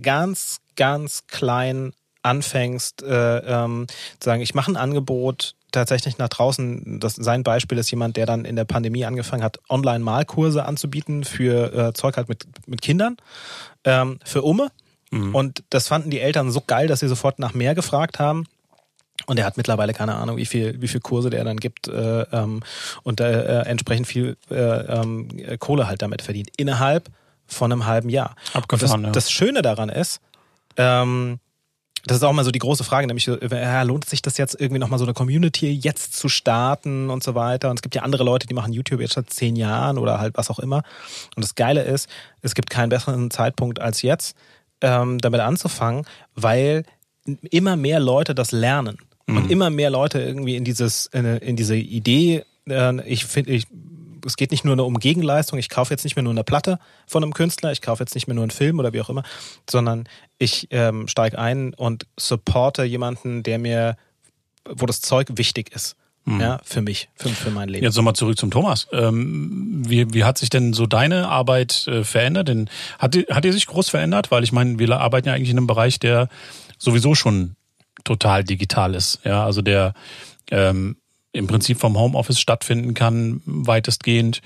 [0.01, 1.93] ganz, ganz klein
[2.25, 3.87] anfängst, äh, ähm,
[4.19, 6.99] zu sagen, ich mache ein Angebot tatsächlich nach draußen.
[6.99, 11.73] Das, sein Beispiel ist jemand, der dann in der Pandemie angefangen hat, Online-Malkurse anzubieten für
[11.73, 13.17] äh, Zeug halt mit, mit Kindern,
[13.83, 14.71] ähm, für Umme.
[15.11, 15.35] Mhm.
[15.35, 18.45] Und das fanden die Eltern so geil, dass sie sofort nach mehr gefragt haben.
[19.27, 22.21] Und er hat mittlerweile keine Ahnung, wie viel, wie viel Kurse der dann gibt äh,
[22.31, 22.61] ähm,
[23.03, 26.49] und äh, entsprechend viel äh, ähm, Kohle halt damit verdient.
[26.57, 27.09] Innerhalb
[27.47, 28.35] von einem halben Jahr.
[28.53, 29.11] Abgefahren, das, ja.
[29.13, 30.19] das Schöne daran ist,
[30.77, 31.39] ähm,
[32.05, 34.79] das ist auch mal so die große Frage, nämlich ja, lohnt sich das jetzt irgendwie
[34.79, 37.69] nochmal so eine Community jetzt zu starten und so weiter.
[37.69, 40.37] Und es gibt ja andere Leute, die machen YouTube jetzt seit zehn Jahren oder halt
[40.37, 40.83] was auch immer.
[41.35, 42.07] Und das Geile ist,
[42.41, 44.35] es gibt keinen besseren Zeitpunkt als jetzt,
[44.81, 46.83] ähm, damit anzufangen, weil
[47.49, 48.97] immer mehr Leute das lernen.
[49.25, 49.37] Mhm.
[49.37, 53.65] Und immer mehr Leute irgendwie in dieses, in, in diese Idee, äh, ich finde, ich
[54.25, 57.23] es geht nicht nur um Gegenleistung, ich kaufe jetzt nicht mehr nur eine Platte von
[57.23, 59.23] einem Künstler, ich kaufe jetzt nicht mehr nur einen Film oder wie auch immer,
[59.69, 60.07] sondern
[60.37, 63.97] ich ähm, steige ein und supporte jemanden, der mir,
[64.67, 65.95] wo das Zeug wichtig ist.
[66.25, 66.41] Mhm.
[66.41, 67.83] Ja, für mich, für, für mein Leben.
[67.83, 68.87] Jetzt nochmal zurück zum Thomas.
[68.91, 72.47] Ähm, wie, wie hat sich denn so deine Arbeit äh, verändert?
[72.47, 72.67] Denn
[72.97, 74.31] hat die, hat die sich groß verändert?
[74.31, 76.27] Weil ich meine, wir arbeiten ja eigentlich in einem Bereich, der
[76.79, 77.55] sowieso schon
[78.03, 79.19] total digital ist.
[79.23, 79.93] Ja, also der
[80.49, 80.97] ähm,
[81.35, 84.41] im Prinzip vom Homeoffice stattfinden kann, weitestgehend.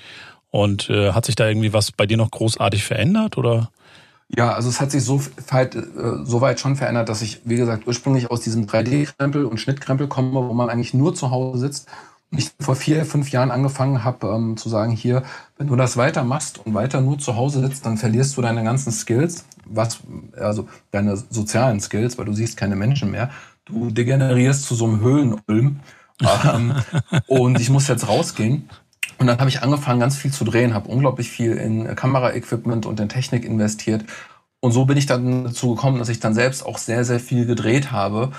[0.50, 3.70] Und äh, hat sich da irgendwie was bei dir noch großartig verändert oder?
[4.36, 5.82] Ja, also es hat sich so weit, äh,
[6.24, 10.34] so weit schon verändert, dass ich, wie gesagt, ursprünglich aus diesem 3D-Krempel und Schnittkrempel komme,
[10.34, 11.88] wo man eigentlich nur zu Hause sitzt.
[12.30, 15.24] Und ich vor vier, fünf Jahren angefangen habe ähm, zu sagen, hier,
[15.58, 18.62] wenn du das weiter machst und weiter nur zu Hause sitzt, dann verlierst du deine
[18.62, 20.00] ganzen Skills, was,
[20.36, 23.30] also deine sozialen Skills, weil du siehst keine Menschen mehr.
[23.64, 25.80] Du degenerierst zu so einem Höhlenulm
[26.20, 26.74] ähm,
[27.26, 28.68] und ich muss jetzt rausgehen.
[29.18, 33.00] Und dann habe ich angefangen, ganz viel zu drehen, habe unglaublich viel in Kameraequipment und
[33.00, 34.04] in Technik investiert.
[34.60, 37.46] Und so bin ich dann dazu gekommen, dass ich dann selbst auch sehr, sehr viel
[37.46, 38.30] gedreht habe,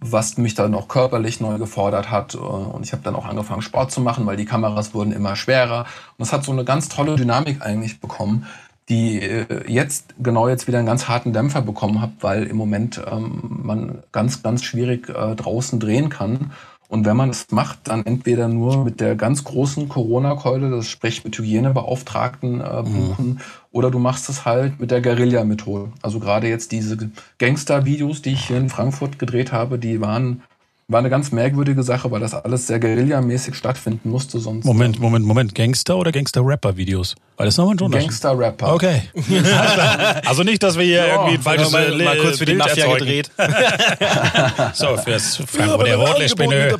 [0.00, 2.34] was mich dann auch körperlich neu gefordert hat.
[2.34, 5.80] Und ich habe dann auch angefangen, Sport zu machen, weil die Kameras wurden immer schwerer.
[5.80, 8.46] Und das hat so eine ganz tolle Dynamik eigentlich bekommen,
[8.88, 13.00] die äh, jetzt genau jetzt wieder einen ganz harten Dämpfer bekommen hat, weil im Moment
[13.10, 16.52] ähm, man ganz, ganz schwierig äh, draußen drehen kann.
[16.88, 21.22] Und wenn man es macht, dann entweder nur mit der ganz großen Corona-Keule, das sprich
[21.22, 22.84] mit Hygienebeauftragten äh, mhm.
[22.84, 23.38] buchen, mhm.
[23.70, 25.92] oder du machst es halt mit der Guerilla-Methode.
[26.00, 26.96] Also gerade jetzt diese
[27.38, 30.42] Gangster-Videos, die ich hier in Frankfurt gedreht habe, die waren
[30.90, 34.40] war eine ganz merkwürdige Sache, weil das alles sehr guerillamäßig stattfinden musste.
[34.40, 35.54] Sonst Moment, Moment, Moment.
[35.54, 37.14] Gangster oder Gangster-Rapper-Videos?
[37.36, 38.08] Weil das ist nochmal ein Unterschied.
[38.08, 38.72] Gangster-Rapper.
[38.72, 39.02] Okay.
[40.26, 42.86] also nicht, dass wir hier ja, irgendwie ein falsches mal, mal kurz für die Mafia
[42.86, 42.98] erzeugen.
[43.00, 43.30] gedreht.
[44.72, 46.78] so, fürs der Rotlichtspinne.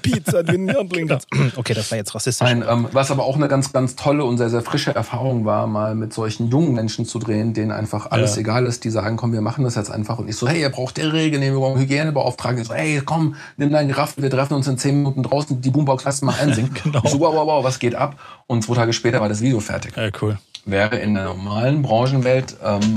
[1.56, 2.48] okay, das war jetzt rassistisch.
[2.48, 5.66] Ein, ähm, was aber auch eine ganz, ganz tolle und sehr, sehr frische Erfahrung war,
[5.66, 8.40] mal mit solchen jungen Menschen zu drehen, denen einfach alles ja.
[8.40, 8.84] egal ist.
[8.84, 10.18] Die sagen, komm, wir machen das jetzt einfach.
[10.18, 12.62] Und ich so, hey, ihr braucht der Regelgenehmigung, Hygienebeauftragten.
[12.62, 15.70] Ich so, hey, komm, nimm dein Raffen, wir treffen uns in zehn Minuten draußen, die
[15.70, 16.72] Boombox lass mal einsingen.
[16.82, 17.02] genau.
[17.04, 18.18] so, wow, wow, wow, was geht ab?
[18.46, 19.96] Und zwei Tage später war das Video fertig.
[19.96, 20.38] Ja, cool.
[20.64, 22.94] Wäre in der normalen Branchenwelt ähm,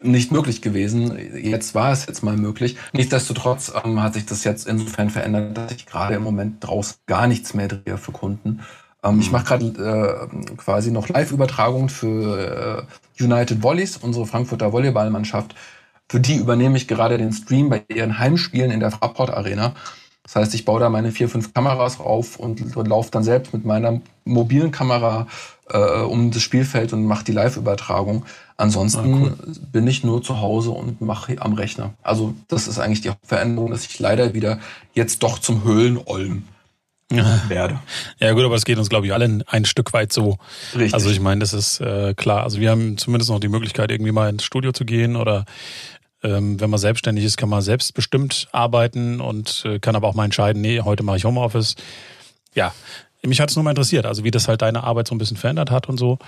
[0.00, 1.18] nicht möglich gewesen.
[1.34, 2.76] Jetzt war es jetzt mal möglich.
[2.92, 7.26] Nichtsdestotrotz ähm, hat sich das jetzt insofern verändert, dass ich gerade im Moment draus gar
[7.26, 8.60] nichts mehr drehe für Kunden.
[9.02, 9.20] Ähm.
[9.20, 12.86] Ich mache gerade äh, quasi noch Live-Übertragungen für
[13.18, 15.54] äh, United Volleys, unsere Frankfurter Volleyballmannschaft.
[16.08, 19.74] Für die übernehme ich gerade den Stream bei ihren Heimspielen in der Fraport Arena.
[20.28, 23.64] Das heißt, ich baue da meine vier, fünf Kameras auf und laufe dann selbst mit
[23.64, 25.26] meiner mobilen Kamera
[25.70, 28.26] äh, um das Spielfeld und mache die Live-Übertragung.
[28.58, 29.36] Ansonsten ah, cool.
[29.72, 31.94] bin ich nur zu Hause und mache am Rechner.
[32.02, 34.58] Also das ist eigentlich die Veränderung, dass ich leider wieder
[34.92, 36.42] jetzt doch zum Höhlenolm
[37.48, 37.80] werde.
[38.18, 40.36] Ja gut, aber es geht uns, glaube ich, alle ein Stück weit so.
[40.74, 40.92] Richtig.
[40.92, 42.42] Also ich meine, das ist äh, klar.
[42.42, 45.46] Also wir haben zumindest noch die Möglichkeit, irgendwie mal ins Studio zu gehen oder
[46.22, 50.24] ähm, wenn man selbstständig ist, kann man selbstbestimmt arbeiten und äh, kann aber auch mal
[50.24, 51.76] entscheiden, nee, heute mache ich Homeoffice.
[52.54, 52.72] Ja,
[53.22, 55.36] mich hat es nur mal interessiert, also wie das halt deine Arbeit so ein bisschen
[55.36, 56.18] verändert hat und so.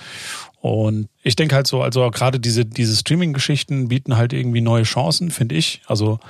[0.60, 5.30] Und ich denke halt so, also gerade diese, diese Streaming-Geschichten bieten halt irgendwie neue Chancen,
[5.30, 5.80] finde ich.
[5.86, 6.20] Also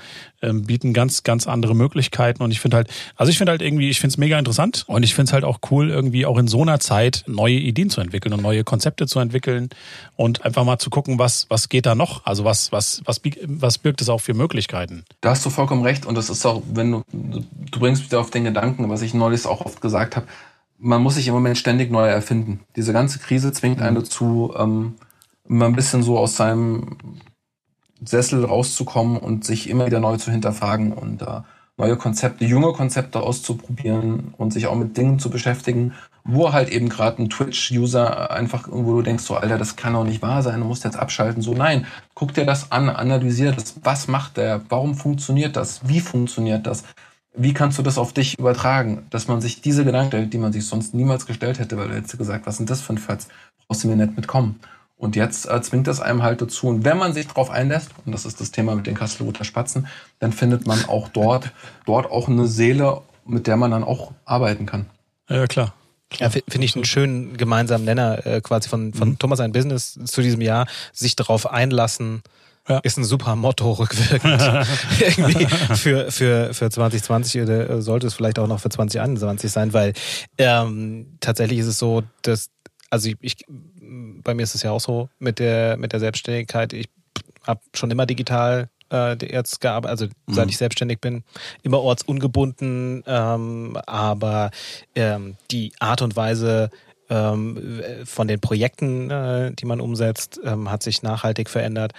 [0.41, 2.41] ähm, bieten ganz, ganz andere Möglichkeiten.
[2.41, 5.03] Und ich finde halt, also ich finde halt irgendwie, ich finde es mega interessant und
[5.03, 8.01] ich finde es halt auch cool, irgendwie auch in so einer Zeit neue Ideen zu
[8.01, 9.69] entwickeln und neue Konzepte zu entwickeln
[10.15, 12.25] und einfach mal zu gucken, was, was geht da noch?
[12.25, 15.05] Also was, was, was, was birgt es auch für Möglichkeiten?
[15.23, 16.07] Da hast du vollkommen recht.
[16.07, 19.45] Und das ist auch, wenn du, du bringst mich auf den Gedanken, was ich neulich
[19.47, 20.27] auch oft gesagt habe,
[20.81, 22.61] man muss sich im Moment ständig neu erfinden.
[22.75, 24.01] Diese ganze Krise zwingt einen mhm.
[24.01, 24.95] dazu, ähm,
[25.49, 26.97] immer ein bisschen so aus seinem
[28.03, 31.41] Sessel rauszukommen und sich immer wieder neu zu hinterfragen und äh,
[31.77, 36.89] neue Konzepte, junge Konzepte auszuprobieren und sich auch mit Dingen zu beschäftigen, wo halt eben
[36.89, 40.61] gerade ein Twitch-User einfach, wo du denkst, so, Alter, das kann doch nicht wahr sein,
[40.61, 41.43] du musst jetzt abschalten.
[41.43, 43.75] So, nein, guck dir das an, analysier das.
[43.83, 44.63] Was macht der?
[44.69, 45.87] Warum funktioniert das?
[45.89, 46.85] Wie funktioniert das?
[47.35, 49.07] Wie kannst du das auf dich übertragen?
[49.11, 51.95] Dass man sich diese Gedanken stellt, die man sich sonst niemals gestellt hätte, weil du
[51.95, 53.29] hättest gesagt, was sind das für ein Fatz?
[53.67, 54.61] Brauchst du mir nicht mitkommen.
[54.97, 56.67] Und jetzt äh, zwingt das einem halt dazu.
[56.67, 59.87] Und wenn man sich darauf einlässt, und das ist das Thema mit den Kastelruther Spatzen,
[60.19, 61.53] dann findet man auch dort,
[61.87, 64.87] dort auch eine Seele, mit der man dann auch arbeiten kann.
[65.29, 65.73] Ja, klar.
[66.19, 69.19] Ja, finde ich einen schönen gemeinsamen Nenner äh, quasi von, von mhm.
[69.19, 72.23] Thomas ein Business zu diesem Jahr, sich darauf einlassen,
[72.71, 72.79] ja.
[72.79, 74.41] ist ein super Motto rückwirkend.
[75.01, 79.73] Irgendwie für, für, für 2020 oder äh, sollte es vielleicht auch noch für 2021 sein,
[79.73, 79.93] weil
[80.39, 82.51] ähm, tatsächlich ist es so, dass,
[82.89, 83.45] also ich,
[83.79, 86.89] bei mir ist es ja auch so mit der, mit der Selbstständigkeit, ich
[87.47, 90.51] habe schon immer digital äh, jetzt gearbeitet, also seit mhm.
[90.51, 91.25] ich selbstständig bin,
[91.63, 94.51] immer ortsungebunden, ähm, aber
[94.95, 96.71] ähm, die Art und Weise,
[97.11, 101.93] ähm, von den Projekten, äh, die man umsetzt, ähm, hat sich nachhaltig verändert.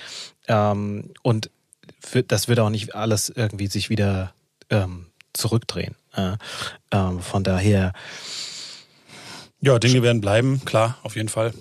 [0.52, 1.50] Ähm, und
[2.28, 4.34] das wird auch nicht alles irgendwie sich wieder
[4.70, 5.96] ähm, zurückdrehen.
[6.14, 6.34] Äh,
[6.92, 7.94] ähm, von daher.
[9.62, 11.54] Ja, Dinge werden bleiben, klar, auf jeden Fall.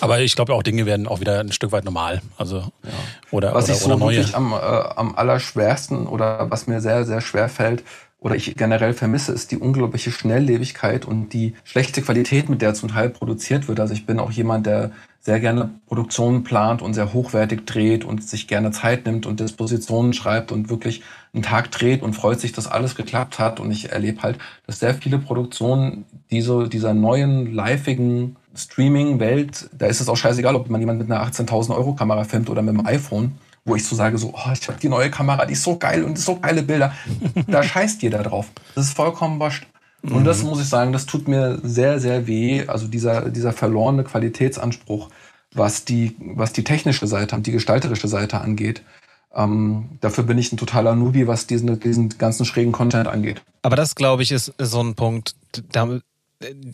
[0.00, 2.22] Aber ich glaube auch Dinge werden auch wieder ein Stück weit normal.
[2.36, 2.72] Also ja.
[3.30, 7.20] oder was oder, ich so wirklich am, äh, am allerschwersten oder was mir sehr sehr
[7.20, 7.84] schwer fällt,
[8.22, 12.88] oder ich generell vermisse, ist die unglaubliche Schnelllebigkeit und die schlechte Qualität, mit der zum
[12.88, 13.80] Teil produziert wird.
[13.80, 18.22] Also ich bin auch jemand, der sehr gerne Produktionen plant und sehr hochwertig dreht und
[18.22, 21.02] sich gerne Zeit nimmt und Dispositionen schreibt und wirklich
[21.34, 23.58] einen Tag dreht und freut sich, dass alles geklappt hat.
[23.58, 30.00] Und ich erlebe halt, dass sehr viele Produktionen diese, dieser neuen, liveigen Streaming-Welt, da ist
[30.00, 32.86] es auch scheißegal, ob man jemand mit einer 18.000 Euro Kamera filmt oder mit einem
[32.86, 33.32] iPhone
[33.64, 36.02] wo ich so sage, so, oh, ich habe die neue Kamera, die ist so geil
[36.04, 36.92] und so geile Bilder.
[37.46, 38.48] da scheißt jeder drauf.
[38.74, 39.66] Das ist vollkommen wascht.
[40.02, 40.24] Und mhm.
[40.24, 42.66] das muss ich sagen, das tut mir sehr, sehr weh.
[42.66, 45.08] Also dieser, dieser verlorene Qualitätsanspruch,
[45.54, 48.82] was die, was die technische Seite und die gestalterische Seite angeht.
[49.34, 53.42] Ähm, dafür bin ich ein totaler Newbie, was diesen, diesen ganzen schrägen Content angeht.
[53.62, 55.36] Aber das, glaube ich, ist so ein Punkt,
[55.70, 56.00] da,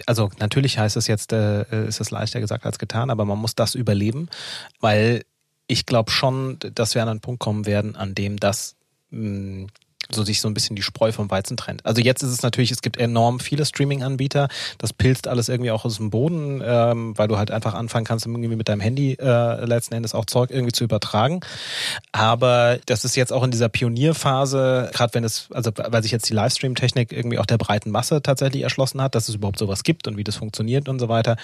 [0.07, 3.55] also natürlich heißt es jetzt, äh, ist es leichter gesagt als getan, aber man muss
[3.55, 4.29] das überleben,
[4.81, 5.23] weil
[5.69, 8.75] ich glaube schon, dass wir an einen Punkt kommen werden, an dem das
[9.11, 9.67] mh, mm,
[10.11, 11.85] so sich so ein bisschen die Spreu vom Weizen trennt.
[11.85, 14.49] Also jetzt ist es natürlich, es gibt enorm viele Streaming-Anbieter.
[14.79, 18.27] Das pilzt alles irgendwie auch aus dem Boden, ähm, weil du halt einfach anfangen kannst,
[18.27, 21.41] irgendwie mit deinem Handy äh, letzten Endes auch Zeug irgendwie zu übertragen.
[22.13, 26.29] Aber das ist jetzt auch in dieser Pionierphase, gerade wenn es, also weil sich jetzt
[26.29, 30.09] die Livestream-Technik irgendwie auch der breiten Masse tatsächlich erschlossen hat, dass es überhaupt sowas gibt
[30.09, 31.37] und wie das funktioniert und so weiter.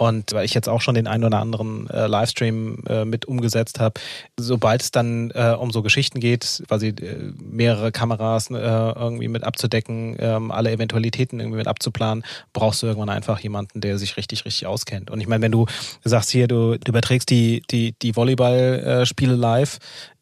[0.00, 3.80] Und weil ich jetzt auch schon den einen oder anderen äh, Livestream äh, mit umgesetzt
[3.80, 4.00] habe,
[4.38, 9.44] sobald es dann äh, um so Geschichten geht, quasi äh, mehrere Kameras äh, irgendwie mit
[9.44, 12.24] abzudecken, ähm, alle Eventualitäten irgendwie mit abzuplanen,
[12.54, 15.10] brauchst du irgendwann einfach jemanden, der sich richtig, richtig auskennt.
[15.10, 15.66] Und ich meine, wenn du
[16.02, 19.78] sagst hier, du, du überträgst die, die, die Volleyball-Spiele live,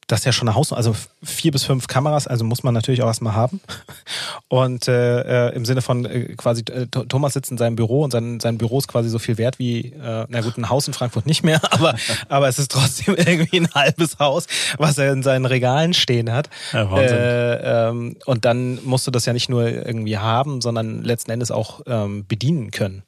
[0.08, 3.02] das ist ja schon eine Haus, also vier bis fünf Kameras, also muss man natürlich
[3.02, 3.60] auch erstmal haben.
[4.48, 8.10] Und äh, äh, im Sinne von äh, quasi, äh, Thomas sitzt in seinem Büro und
[8.10, 10.94] sein, sein Büro ist quasi so viel wert wie, äh, na gut, ein Haus in
[10.94, 11.94] Frankfurt nicht mehr, aber,
[12.30, 14.46] aber es ist trotzdem irgendwie ein halbes Haus,
[14.78, 16.48] was er in seinen Regalen stehen hat.
[16.72, 17.18] Ja, Wahnsinn.
[17.18, 21.50] Äh, ähm, und dann musst du das ja nicht nur irgendwie haben, sondern letzten Endes
[21.50, 23.02] auch ähm, bedienen können.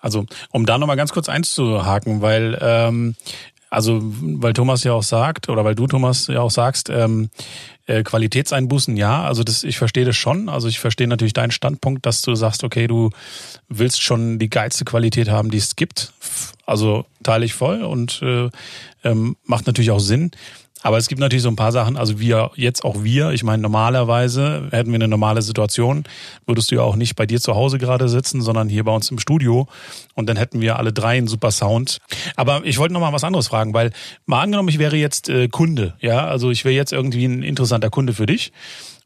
[0.00, 3.16] Also, um da nochmal ganz kurz einzuhaken, weil ähm,
[3.70, 7.28] Also, weil Thomas ja auch sagt, oder weil du, Thomas, ja auch sagst, ähm,
[7.86, 10.48] äh, Qualitätseinbußen, ja, also das, ich verstehe das schon.
[10.48, 13.10] Also ich verstehe natürlich deinen Standpunkt, dass du sagst, okay, du
[13.68, 16.12] willst schon die geilste Qualität haben, die es gibt.
[16.66, 18.50] Also teile ich voll und äh,
[19.04, 20.30] ähm, macht natürlich auch Sinn.
[20.82, 23.60] Aber es gibt natürlich so ein paar Sachen, also wir, jetzt auch wir, ich meine,
[23.62, 26.04] normalerweise hätten wir eine normale Situation,
[26.46, 29.10] würdest du ja auch nicht bei dir zu Hause gerade sitzen, sondern hier bei uns
[29.10, 29.66] im Studio
[30.14, 31.98] und dann hätten wir alle drei einen super Sound.
[32.36, 33.90] Aber ich wollte noch mal was anderes fragen, weil
[34.26, 37.90] mal angenommen, ich wäre jetzt äh, Kunde, ja, also ich wäre jetzt irgendwie ein interessanter
[37.90, 38.52] Kunde für dich.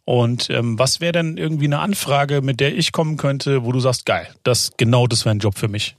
[0.04, 3.78] Und ähm, was wäre denn irgendwie eine Anfrage, mit der ich kommen könnte, wo du
[3.78, 5.96] sagst, geil, das genau das wäre ein Job für mich?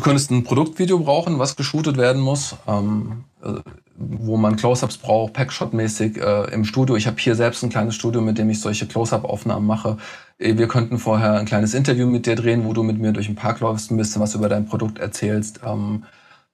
[0.00, 2.56] Du könntest ein Produktvideo brauchen, was geshootet werden muss.
[2.66, 3.60] Ähm, äh,
[3.98, 6.96] wo man Close-ups braucht, Packshot-mäßig äh, im Studio.
[6.96, 9.98] Ich habe hier selbst ein kleines Studio, mit dem ich solche Close-up-Aufnahmen mache.
[10.38, 13.34] Wir könnten vorher ein kleines Interview mit dir drehen, wo du mit mir durch den
[13.34, 15.60] Park läufst, ein bisschen was über dein Produkt erzählst.
[15.66, 16.04] Ähm,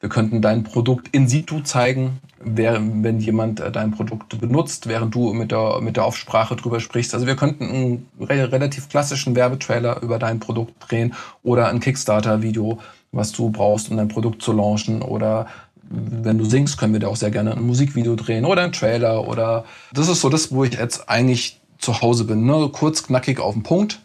[0.00, 5.32] wir könnten dein Produkt in situ zeigen, wenn jemand äh, dein Produkt benutzt, während du
[5.32, 7.14] mit der, mit der Aufsprache drüber sprichst.
[7.14, 12.80] Also wir könnten einen relativ klassischen Werbetrailer über dein Produkt drehen oder ein Kickstarter-Video,
[13.12, 15.46] was du brauchst, um dein Produkt zu launchen oder
[15.88, 19.28] wenn du singst, können wir da auch sehr gerne ein Musikvideo drehen oder ein Trailer
[19.28, 22.44] oder das ist so das, wo ich jetzt eigentlich zu Hause bin.
[22.44, 22.68] Ne?
[22.72, 24.00] Kurz, knackig auf den Punkt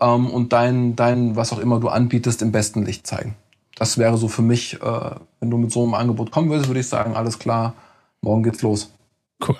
[0.00, 3.36] ähm, und dein, dein, was auch immer du anbietest, im besten Licht zeigen.
[3.76, 6.80] Das wäre so für mich, äh, wenn du mit so einem Angebot kommen würdest, würde
[6.80, 7.74] ich sagen, alles klar,
[8.22, 8.90] morgen geht's los.
[9.46, 9.56] Cool.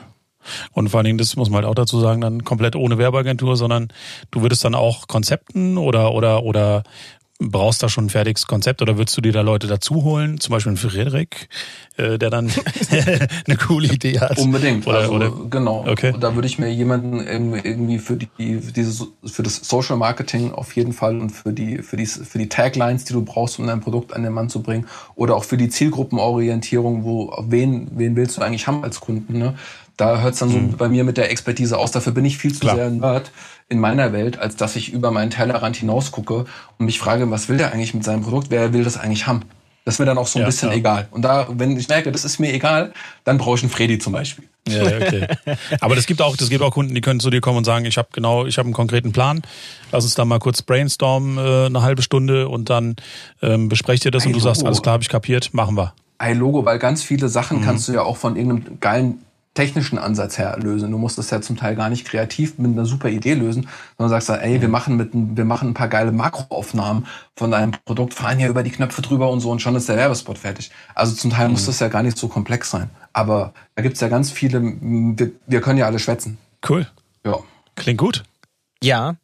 [0.72, 3.56] Und vor allen Dingen, das muss man halt auch dazu sagen, dann komplett ohne Werbeagentur,
[3.56, 3.88] sondern
[4.30, 6.84] du würdest dann auch Konzepten oder oder oder
[7.38, 10.40] brauchst da schon ein fertiges Konzept oder würdest du dir da Leute dazu holen?
[10.40, 11.48] Zum Beispiel einen Frederik,
[11.96, 12.50] äh, der dann
[13.46, 14.38] eine coole Idee hat.
[14.38, 14.86] Unbedingt.
[14.86, 15.32] Oder, also, oder?
[15.48, 15.86] Genau.
[15.86, 16.14] Okay.
[16.18, 20.92] Da würde ich mir jemanden irgendwie für die, diese, für das Social Marketing auf jeden
[20.92, 24.14] Fall und für die, für die, für die Taglines, die du brauchst, um dein Produkt
[24.14, 28.42] an den Mann zu bringen oder auch für die Zielgruppenorientierung, wo, wen, wen willst du
[28.42, 29.54] eigentlich haben als Kunden, ne?
[29.96, 30.76] Da hört es dann so mhm.
[30.76, 31.90] bei mir mit der Expertise aus.
[31.90, 32.76] Dafür bin ich viel zu Klar.
[32.76, 33.32] sehr ein Nerd
[33.68, 36.46] in meiner Welt, als dass ich über meinen Tellerrand hinaus gucke
[36.78, 38.50] und mich frage, was will der eigentlich mit seinem Produkt?
[38.50, 39.42] Wer will das eigentlich haben?
[39.84, 40.78] Das ist mir dann auch so ein ja, bisschen klar.
[40.78, 41.08] egal.
[41.12, 42.92] Und da, wenn ich merke, das ist mir egal,
[43.24, 44.44] dann brauche ich einen Freddy zum Beispiel.
[44.68, 45.26] Ja, okay.
[45.80, 47.86] Aber das gibt auch, das gibt auch Kunden, die können zu dir kommen und sagen,
[47.86, 49.40] ich habe genau, ich habe einen konkreten Plan.
[49.90, 52.96] Lass uns da mal kurz brainstormen, äh, eine halbe Stunde und dann
[53.40, 54.48] ähm, besprecht ihr das ein und du Logo.
[54.48, 55.94] sagst, alles klar, habe ich kapiert, machen wir.
[56.18, 57.64] Ein Logo, weil ganz viele Sachen mhm.
[57.64, 59.22] kannst du ja auch von irgendeinem geilen
[59.58, 60.92] technischen Ansatz her lösen.
[60.92, 64.10] Du musst das ja zum Teil gar nicht kreativ mit einer super Idee lösen, sondern
[64.10, 68.14] sagst dann, ey, wir machen mit, wir machen ein paar geile Makroaufnahmen von deinem Produkt,
[68.14, 70.70] fahren hier über die Knöpfe drüber und so und schon ist der Werbespot fertig.
[70.94, 71.54] Also zum Teil mhm.
[71.54, 72.88] muss das ja gar nicht so komplex sein.
[73.12, 76.38] Aber da gibt's ja ganz viele, wir, wir können ja alle schwätzen.
[76.68, 76.86] Cool.
[77.26, 77.38] Ja.
[77.74, 78.22] Klingt gut.
[78.80, 79.16] Ja,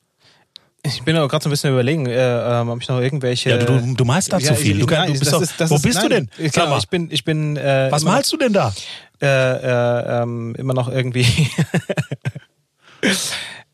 [0.86, 3.50] ich bin aber gerade so ein bisschen überlegen, äh, ähm, ob ich noch irgendwelche.
[3.50, 4.78] Ja, du, du malst da ja, zu viel.
[4.78, 6.30] Du, nein, du bist doch, ist, wo ist, bist nein, du denn?
[6.36, 7.56] Ich, genau, ich bin, ich bin.
[7.56, 8.74] Äh, Was malst du denn da?
[9.22, 11.26] Äh, äh, ähm, immer noch irgendwie.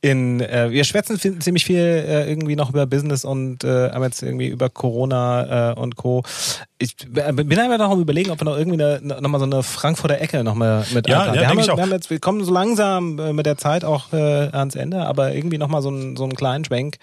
[0.02, 4.22] in äh, wir schwätzen ziemlich viel äh, irgendwie noch über Business und äh, haben jetzt
[4.22, 6.22] irgendwie über Corona äh, und Co.
[6.78, 9.62] Ich bin einfach noch am überlegen, ob wir noch irgendwie eine, noch mal so eine
[9.62, 11.76] Frankfurter Ecke noch mal mit ja, ja, wir, haben, ich auch.
[11.76, 15.04] wir haben jetzt wir kommen so langsam äh, mit der Zeit auch äh, ans Ende,
[15.04, 16.96] aber irgendwie noch mal so, ein, so einen kleinen Schwenk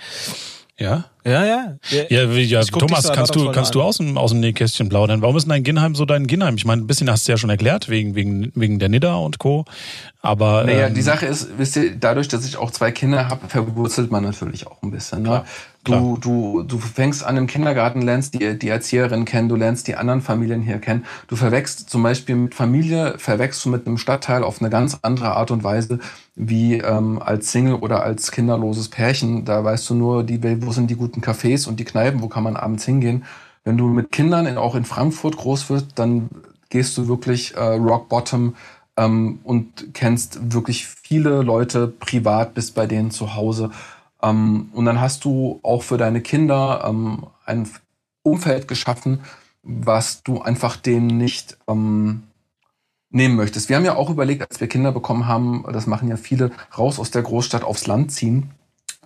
[0.80, 1.06] ja?
[1.28, 1.78] Ja, ja.
[2.10, 5.22] Ja, ja Thomas, kannst du, kannst du aus dem, aus dem Nähkästchen plaudern?
[5.22, 6.56] Warum ist dein Ginheim so dein Ginheim?
[6.56, 9.38] Ich meine, ein bisschen hast du ja schon erklärt, wegen, wegen, wegen der Nidda und
[9.38, 9.66] Co.
[10.22, 10.64] Aber.
[10.64, 14.10] Naja, ähm, die Sache ist, wisst ihr, dadurch, dass ich auch zwei Kinder habe, verwurzelt
[14.10, 15.24] man natürlich auch ein bisschen.
[15.24, 15.44] Ne?
[15.84, 19.96] Du, du, du fängst an im Kindergarten, lernst die, die Erzieherin kennen, du lernst die
[19.96, 21.06] anderen Familien hier kennen.
[21.28, 25.32] Du verwechselst zum Beispiel mit Familie, verwechselst du mit einem Stadtteil auf eine ganz andere
[25.32, 26.00] Art und Weise
[26.36, 29.46] wie ähm, als Single oder als kinderloses Pärchen.
[29.46, 32.44] Da weißt du nur, die, wo sind die guten Cafés und die Kneipen, wo kann
[32.44, 33.26] man abends hingehen.
[33.64, 36.30] Wenn du mit Kindern in, auch in Frankfurt groß wirst, dann
[36.70, 38.56] gehst du wirklich äh, rock bottom
[38.98, 43.72] ähm, und kennst wirklich viele Leute privat, bist bei denen zu Hause.
[44.22, 47.70] Ähm, und dann hast du auch für deine Kinder ähm, ein
[48.24, 49.22] Umfeld geschaffen,
[49.64, 52.24] was du einfach denen nicht ähm,
[53.10, 53.70] nehmen möchtest.
[53.70, 57.00] Wir haben ja auch überlegt, als wir Kinder bekommen haben, das machen ja viele, raus
[57.00, 58.52] aus der Großstadt aufs Land ziehen.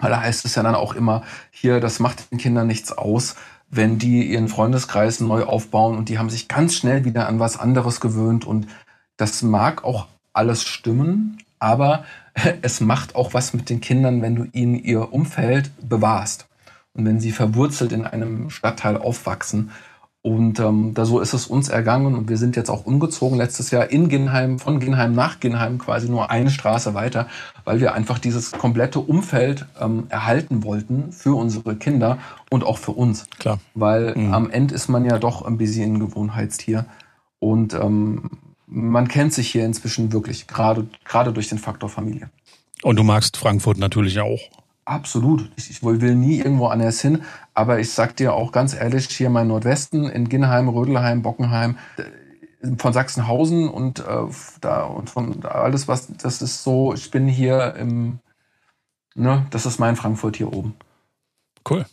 [0.02, 3.36] Weil da heißt es ja dann auch immer, hier, das macht den Kindern nichts aus,
[3.70, 7.58] wenn die ihren Freundeskreis neu aufbauen und die haben sich ganz schnell wieder an was
[7.58, 8.68] anderes gewöhnt und
[9.16, 12.04] das mag auch alles stimmen, aber
[12.62, 16.48] es macht auch was mit den Kindern, wenn du ihnen ihr Umfeld bewahrst.
[16.94, 19.72] Und wenn sie verwurzelt in einem Stadtteil aufwachsen.
[20.24, 23.72] Und ähm, da so ist es uns ergangen und wir sind jetzt auch umgezogen letztes
[23.72, 27.28] Jahr in Ginheim, von Ginheim nach Ginheim quasi nur eine Straße weiter,
[27.66, 32.20] weil wir einfach dieses komplette Umfeld ähm, erhalten wollten für unsere Kinder
[32.52, 33.26] und auch für uns.
[33.40, 33.60] Klar.
[33.74, 34.32] Weil mhm.
[34.32, 36.86] am Ende ist man ja doch ein bisschen ein Gewohnheitstier.
[37.40, 38.30] Und ähm,
[38.68, 42.30] man kennt sich hier inzwischen wirklich, gerade, gerade durch den Faktor Familie.
[42.84, 44.40] Und du magst Frankfurt natürlich auch.
[44.92, 45.50] Absolut.
[45.56, 47.24] Ich, ich will nie irgendwo anders hin.
[47.54, 51.78] Aber ich sag dir auch ganz ehrlich, hier mein Nordwesten, in Ginnheim, Rödelheim, Bockenheim,
[52.78, 54.26] von Sachsenhausen und äh,
[54.60, 58.20] da und von alles was, das ist so, ich bin hier im,
[59.16, 60.76] ne, das ist mein Frankfurt hier oben.
[61.68, 61.86] Cool.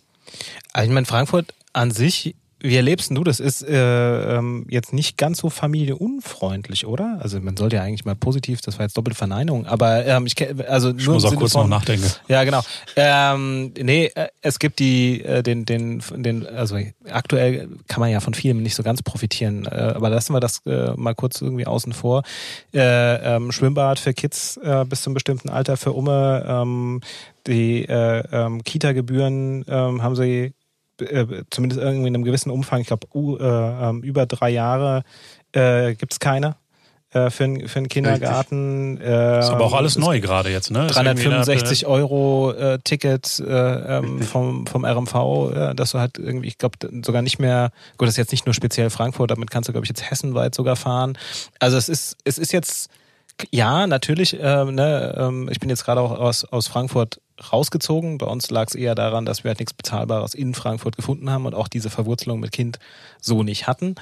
[0.73, 3.39] Also ich meine, Frankfurt an sich wie erlebst du das?
[3.39, 7.19] Ist äh, ähm, jetzt nicht ganz so familieunfreundlich, oder?
[7.21, 10.35] Also man sollte ja eigentlich mal positiv, das war jetzt doppelte Verneinung, aber ähm, ich
[10.69, 12.11] also ich muss auch kurz von, noch nachdenken.
[12.27, 12.63] Ja, genau.
[12.97, 16.77] Ähm, nee, äh, es gibt die äh, den den den also
[17.11, 20.61] aktuell kann man ja von vielem nicht so ganz profitieren, äh, aber lassen wir das
[20.67, 22.23] äh, mal kurz irgendwie außen vor.
[22.75, 27.01] Äh, ähm, Schwimmbad für Kids äh, bis zum bestimmten Alter für Umme, ähm,
[27.47, 30.53] die äh, ähm, Kita-Gebühren ähm, haben sie
[31.01, 35.03] äh, zumindest irgendwie in einem gewissen Umfang, ich glaube äh, ähm, über drei Jahre
[35.53, 36.57] äh, gibt es keine.
[37.11, 39.01] Äh, für, einen, für einen Kindergarten.
[39.01, 40.89] Äh, ist aber auch alles neu gerade jetzt, ne?
[40.89, 46.59] 365 Euro äh, Ticket äh, ähm, vom, vom RMV, äh, dass du halt irgendwie, ich
[46.59, 49.73] glaube, sogar nicht mehr, gut, das ist jetzt nicht nur speziell Frankfurt, damit kannst du,
[49.73, 51.17] glaube ich, jetzt hessenweit sogar fahren.
[51.61, 52.91] Also es ist, es ist jetzt,
[53.51, 57.21] ja, natürlich, äh, ne, ähm, ich bin jetzt gerade auch aus, aus Frankfurt
[57.53, 58.19] rausgezogen.
[58.19, 61.47] Bei uns lag es eher daran, dass wir halt nichts Bezahlbares in Frankfurt gefunden haben
[61.47, 62.79] und auch diese Verwurzelung mit Kind
[63.21, 63.95] so nicht hatten.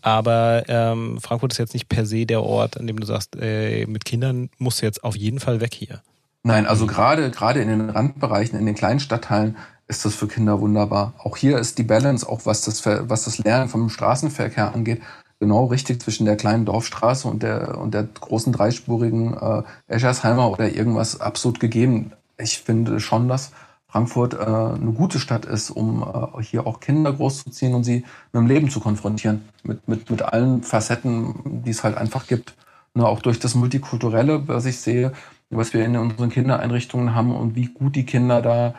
[0.00, 3.86] Aber ähm, Frankfurt ist jetzt nicht per se der Ort, an dem du sagst, äh,
[3.86, 6.02] mit Kindern musst du jetzt auf jeden Fall weg hier.
[6.42, 9.56] Nein, also gerade gerade in den Randbereichen, in den kleinen Stadtteilen
[9.86, 11.14] ist das für Kinder wunderbar.
[11.18, 15.02] Auch hier ist die Balance, auch was das was das Lernen vom Straßenverkehr angeht,
[15.42, 20.74] genau richtig zwischen der kleinen Dorfstraße und der und der großen dreispurigen äh, Eschersheimer oder
[20.74, 22.12] irgendwas absolut gegeben
[22.42, 23.52] ich finde schon, dass
[23.86, 28.40] Frankfurt äh, eine gute Stadt ist, um äh, hier auch Kinder großzuziehen und sie mit
[28.40, 29.42] dem Leben zu konfrontieren.
[29.62, 32.54] Mit, mit, mit allen Facetten, die es halt einfach gibt.
[32.94, 35.12] Nur auch durch das Multikulturelle, was ich sehe,
[35.50, 38.74] was wir in unseren Kindereinrichtungen haben und wie gut die Kinder da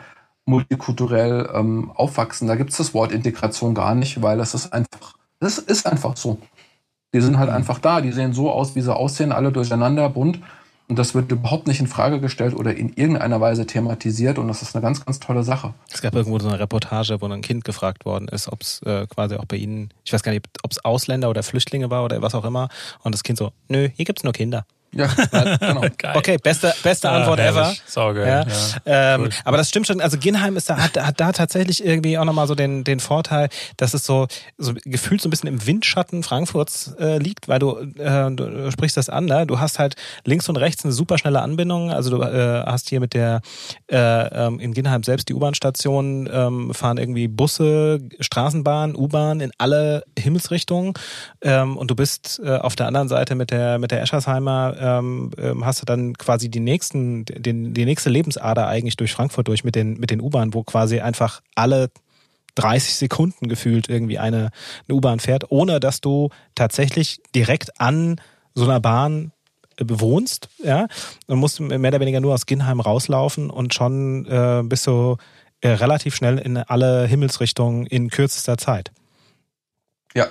[0.46, 2.48] multikulturell ähm, aufwachsen.
[2.48, 6.16] Da gibt es das Wort Integration gar nicht, weil das ist einfach, das ist einfach
[6.16, 6.38] so.
[7.14, 10.40] Die sind halt einfach da, die sehen so aus, wie sie aussehen, alle durcheinander, bunt.
[10.86, 14.38] Und das wird überhaupt nicht in Frage gestellt oder in irgendeiner Weise thematisiert.
[14.38, 15.72] Und das ist eine ganz, ganz tolle Sache.
[15.90, 19.06] Es gab irgendwo so eine Reportage, wo ein Kind gefragt worden ist, ob es äh,
[19.06, 22.20] quasi auch bei Ihnen, ich weiß gar nicht, ob es Ausländer oder Flüchtlinge war oder
[22.20, 22.68] was auch immer.
[23.02, 24.66] Und das Kind so, nö, hier gibt's nur Kinder.
[25.32, 25.84] Ja, genau.
[26.14, 27.58] okay, beste, beste ah, Antwort herrlich.
[27.58, 27.74] ever.
[27.86, 28.26] Saugeil.
[28.26, 28.46] Ja.
[28.86, 29.14] ja.
[29.16, 29.28] Ähm.
[29.44, 30.00] Aber das stimmt schon.
[30.00, 33.48] Also Ginheim ist da, hat, hat da tatsächlich irgendwie auch nochmal so den, den Vorteil,
[33.76, 34.26] dass es so,
[34.56, 38.96] so gefühlt so ein bisschen im Windschatten Frankfurts äh, liegt, weil du, äh, du sprichst
[38.96, 39.46] das an, ne?
[39.46, 41.90] Du hast halt links und rechts eine super schnelle Anbindung.
[41.90, 43.40] Also du äh, hast hier mit der
[43.90, 50.04] äh, ähm, in Ginheim selbst die U-Bahn-Station, ähm, fahren irgendwie Busse, Straßenbahn, U-Bahn in alle
[50.18, 50.94] Himmelsrichtungen.
[51.42, 55.30] Ähm, und du bist äh, auf der anderen Seite mit der mit der Eschersheimer ähm,
[55.38, 59.64] ähm, hast du dann quasi die nächsten, den, die nächste Lebensader eigentlich durch Frankfurt durch
[59.64, 61.90] mit den, mit den U-Bahnen, wo quasi einfach alle
[62.56, 64.50] 30 Sekunden gefühlt irgendwie eine,
[64.86, 68.20] eine U-Bahn fährt, ohne dass du tatsächlich direkt an
[68.54, 69.32] so einer Bahn
[69.78, 70.86] äh, bewohnst, ja,
[71.28, 75.16] und musst mehr oder weniger nur aus Ginheim rauslaufen und schon äh, bist du
[75.62, 78.92] äh, relativ schnell in alle Himmelsrichtungen in kürzester Zeit.
[80.14, 80.28] Ja,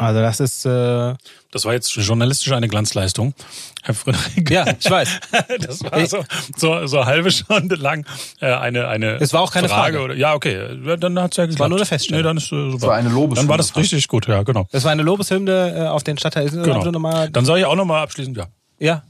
[0.00, 0.66] also das ist.
[0.66, 1.14] Äh
[1.52, 3.34] das war jetzt journalistisch eine Glanzleistung,
[3.82, 4.48] Herr Friedrich.
[4.50, 5.20] Ja, ich weiß.
[5.60, 6.24] das war so,
[6.56, 8.06] so, so eine halbe Stunde lang
[8.40, 9.20] äh, eine eine.
[9.20, 9.98] Es war auch keine Frage.
[9.98, 10.04] Frage.
[10.04, 11.54] Oder, ja, okay, dann hat's ja geklappt.
[11.54, 12.22] Es war nur eine Feststellung.
[12.22, 12.72] Nee, dann ist äh, super.
[12.72, 13.34] Das war eine Lobeshymne.
[13.34, 14.68] Dann war das richtig gut, ja, genau.
[14.70, 16.48] Das war eine Lobeshymne äh, auf den Stadtteil.
[16.48, 16.84] Genau.
[16.90, 18.46] Nochmal dann soll ich auch nochmal abschließend, ja.
[18.78, 19.02] Ja.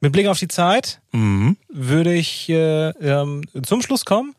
[0.00, 1.56] Mit Blick auf die Zeit mhm.
[1.72, 4.34] würde ich äh, ähm, zum Schluss kommen.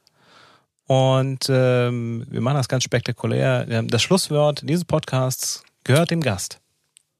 [0.85, 3.65] Und ähm, wir machen das ganz spektakulär.
[3.83, 6.59] Das Schlusswort dieses Podcasts gehört dem Gast.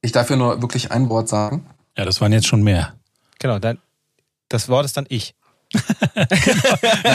[0.02, 1.66] Ich darf ja nur wirklich ein Wort sagen.
[1.98, 2.96] Ja, das waren jetzt schon mehr.
[3.40, 3.80] Genau, dann,
[4.50, 5.34] das Wort ist dann ich.
[5.74, 6.28] nein,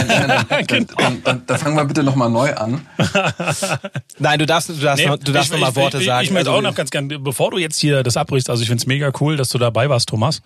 [0.08, 0.94] nein, nein, genau.
[0.96, 2.84] dann, dann, dann, fangen wir bitte nochmal neu an.
[4.18, 6.24] Nein, du darfst, du darfst, nee, noch, du darfst nochmal Worte ich, sagen.
[6.24, 8.68] Ich möchte also, auch noch ganz gerne, bevor du jetzt hier das abbrichst, also ich
[8.68, 10.42] finde es mega cool, dass du dabei warst, Thomas.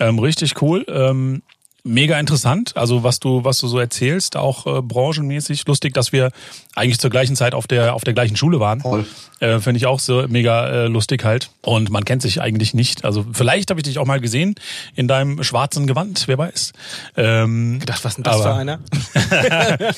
[0.00, 0.84] Ähm, richtig cool.
[0.88, 1.42] Ähm,
[1.86, 6.30] mega interessant, also was du was du so erzählst, auch äh, branchenmäßig lustig, dass wir
[6.74, 8.80] eigentlich zur gleichen Zeit auf der auf der gleichen Schule waren.
[8.80, 9.06] Voll.
[9.38, 11.50] Äh, Finde ich auch so mega äh, lustig halt.
[11.60, 13.04] Und man kennt sich eigentlich nicht.
[13.04, 14.54] Also vielleicht habe ich dich auch mal gesehen
[14.94, 16.72] in deinem schwarzen Gewand, wer weiß.
[17.16, 18.80] Ähm, Gedacht, was ist denn das aber, für einer?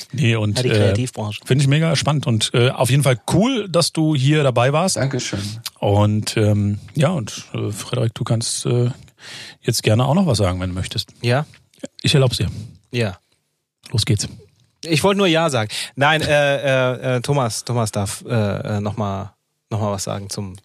[0.11, 1.41] nee, und ja, die Kreativbranche.
[1.41, 4.73] Äh, Finde ich mega spannend und äh, auf jeden Fall cool, dass du hier dabei
[4.73, 4.97] warst.
[4.97, 5.39] Dankeschön.
[5.79, 8.89] Und ähm, ja, und äh, Frederik, du kannst äh,
[9.61, 11.13] jetzt gerne auch noch was sagen, wenn du möchtest.
[11.21, 11.45] Ja,
[12.01, 12.49] ich erlaube dir.
[12.91, 13.17] Ja.
[13.91, 14.27] Los geht's.
[14.83, 15.69] Ich wollte nur Ja sagen.
[15.95, 19.31] Nein, äh, äh, äh Thomas, Thomas darf äh, äh, nochmal
[19.69, 20.55] noch mal was sagen zum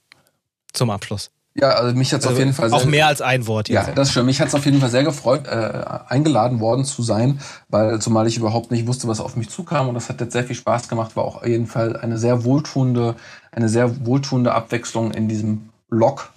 [0.73, 1.31] zum Abschluss.
[1.57, 3.87] Ja, also mich hat's Also auf jeden Fall sehr auch mehr als ein Wort Ja,
[3.87, 3.97] jetzt.
[3.97, 4.27] das stimmt.
[4.27, 8.37] Mich hat's auf jeden Fall sehr gefreut, äh, eingeladen worden zu sein, weil zumal ich
[8.37, 11.15] überhaupt nicht wusste, was auf mich zukam und das hat jetzt sehr viel Spaß gemacht,
[11.15, 13.15] war auch auf jeden Fall eine sehr wohltuende,
[13.53, 16.33] eine sehr wohltuende Abwechslung in diesem Blog.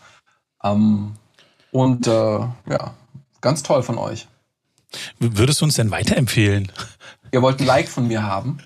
[0.64, 1.14] Ähm,
[1.72, 2.94] und äh, ja,
[3.42, 4.28] ganz toll von euch.
[5.20, 6.72] Würdest du uns denn weiterempfehlen?
[7.32, 8.60] Ihr wollt ein Like von mir haben?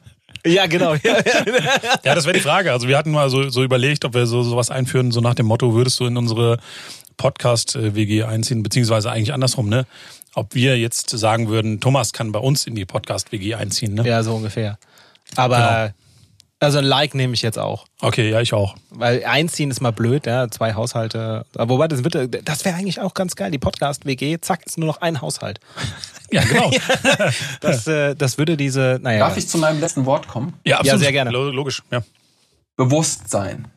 [0.46, 0.96] Ja, genau.
[0.96, 1.22] Ja,
[2.04, 2.72] das wäre die Frage.
[2.72, 5.46] Also wir hatten mal so, so überlegt, ob wir so sowas einführen, so nach dem
[5.46, 6.58] Motto, würdest du in unsere
[7.18, 9.86] Podcast-WG einziehen, beziehungsweise eigentlich andersrum, ne?
[10.34, 14.08] Ob wir jetzt sagen würden, Thomas kann bei uns in die Podcast-WG einziehen, ne?
[14.08, 14.78] ja, so ungefähr.
[15.36, 16.01] Aber Genau.
[16.62, 17.86] Also ein Like nehme ich jetzt auch.
[18.02, 18.76] Okay, ja, ich auch.
[18.92, 21.46] Weil einziehen ist mal blöd, ja, zwei Haushalte.
[21.56, 23.52] Aber wobei, das, wird- das wäre eigentlich auch ganz geil.
[23.52, 25.60] Die Podcast-WG, zack, ist nur noch ein Haushalt.
[26.34, 26.72] Ja, genau.
[27.60, 29.20] Das, äh, das würde diese, naja.
[29.28, 30.54] Darf ich zu meinem letzten Wort kommen?
[30.64, 31.02] Ja, absolut.
[31.02, 31.30] sehr gerne.
[31.30, 32.04] Lo- Logisch, ja.
[32.78, 33.68] Bewusstsein.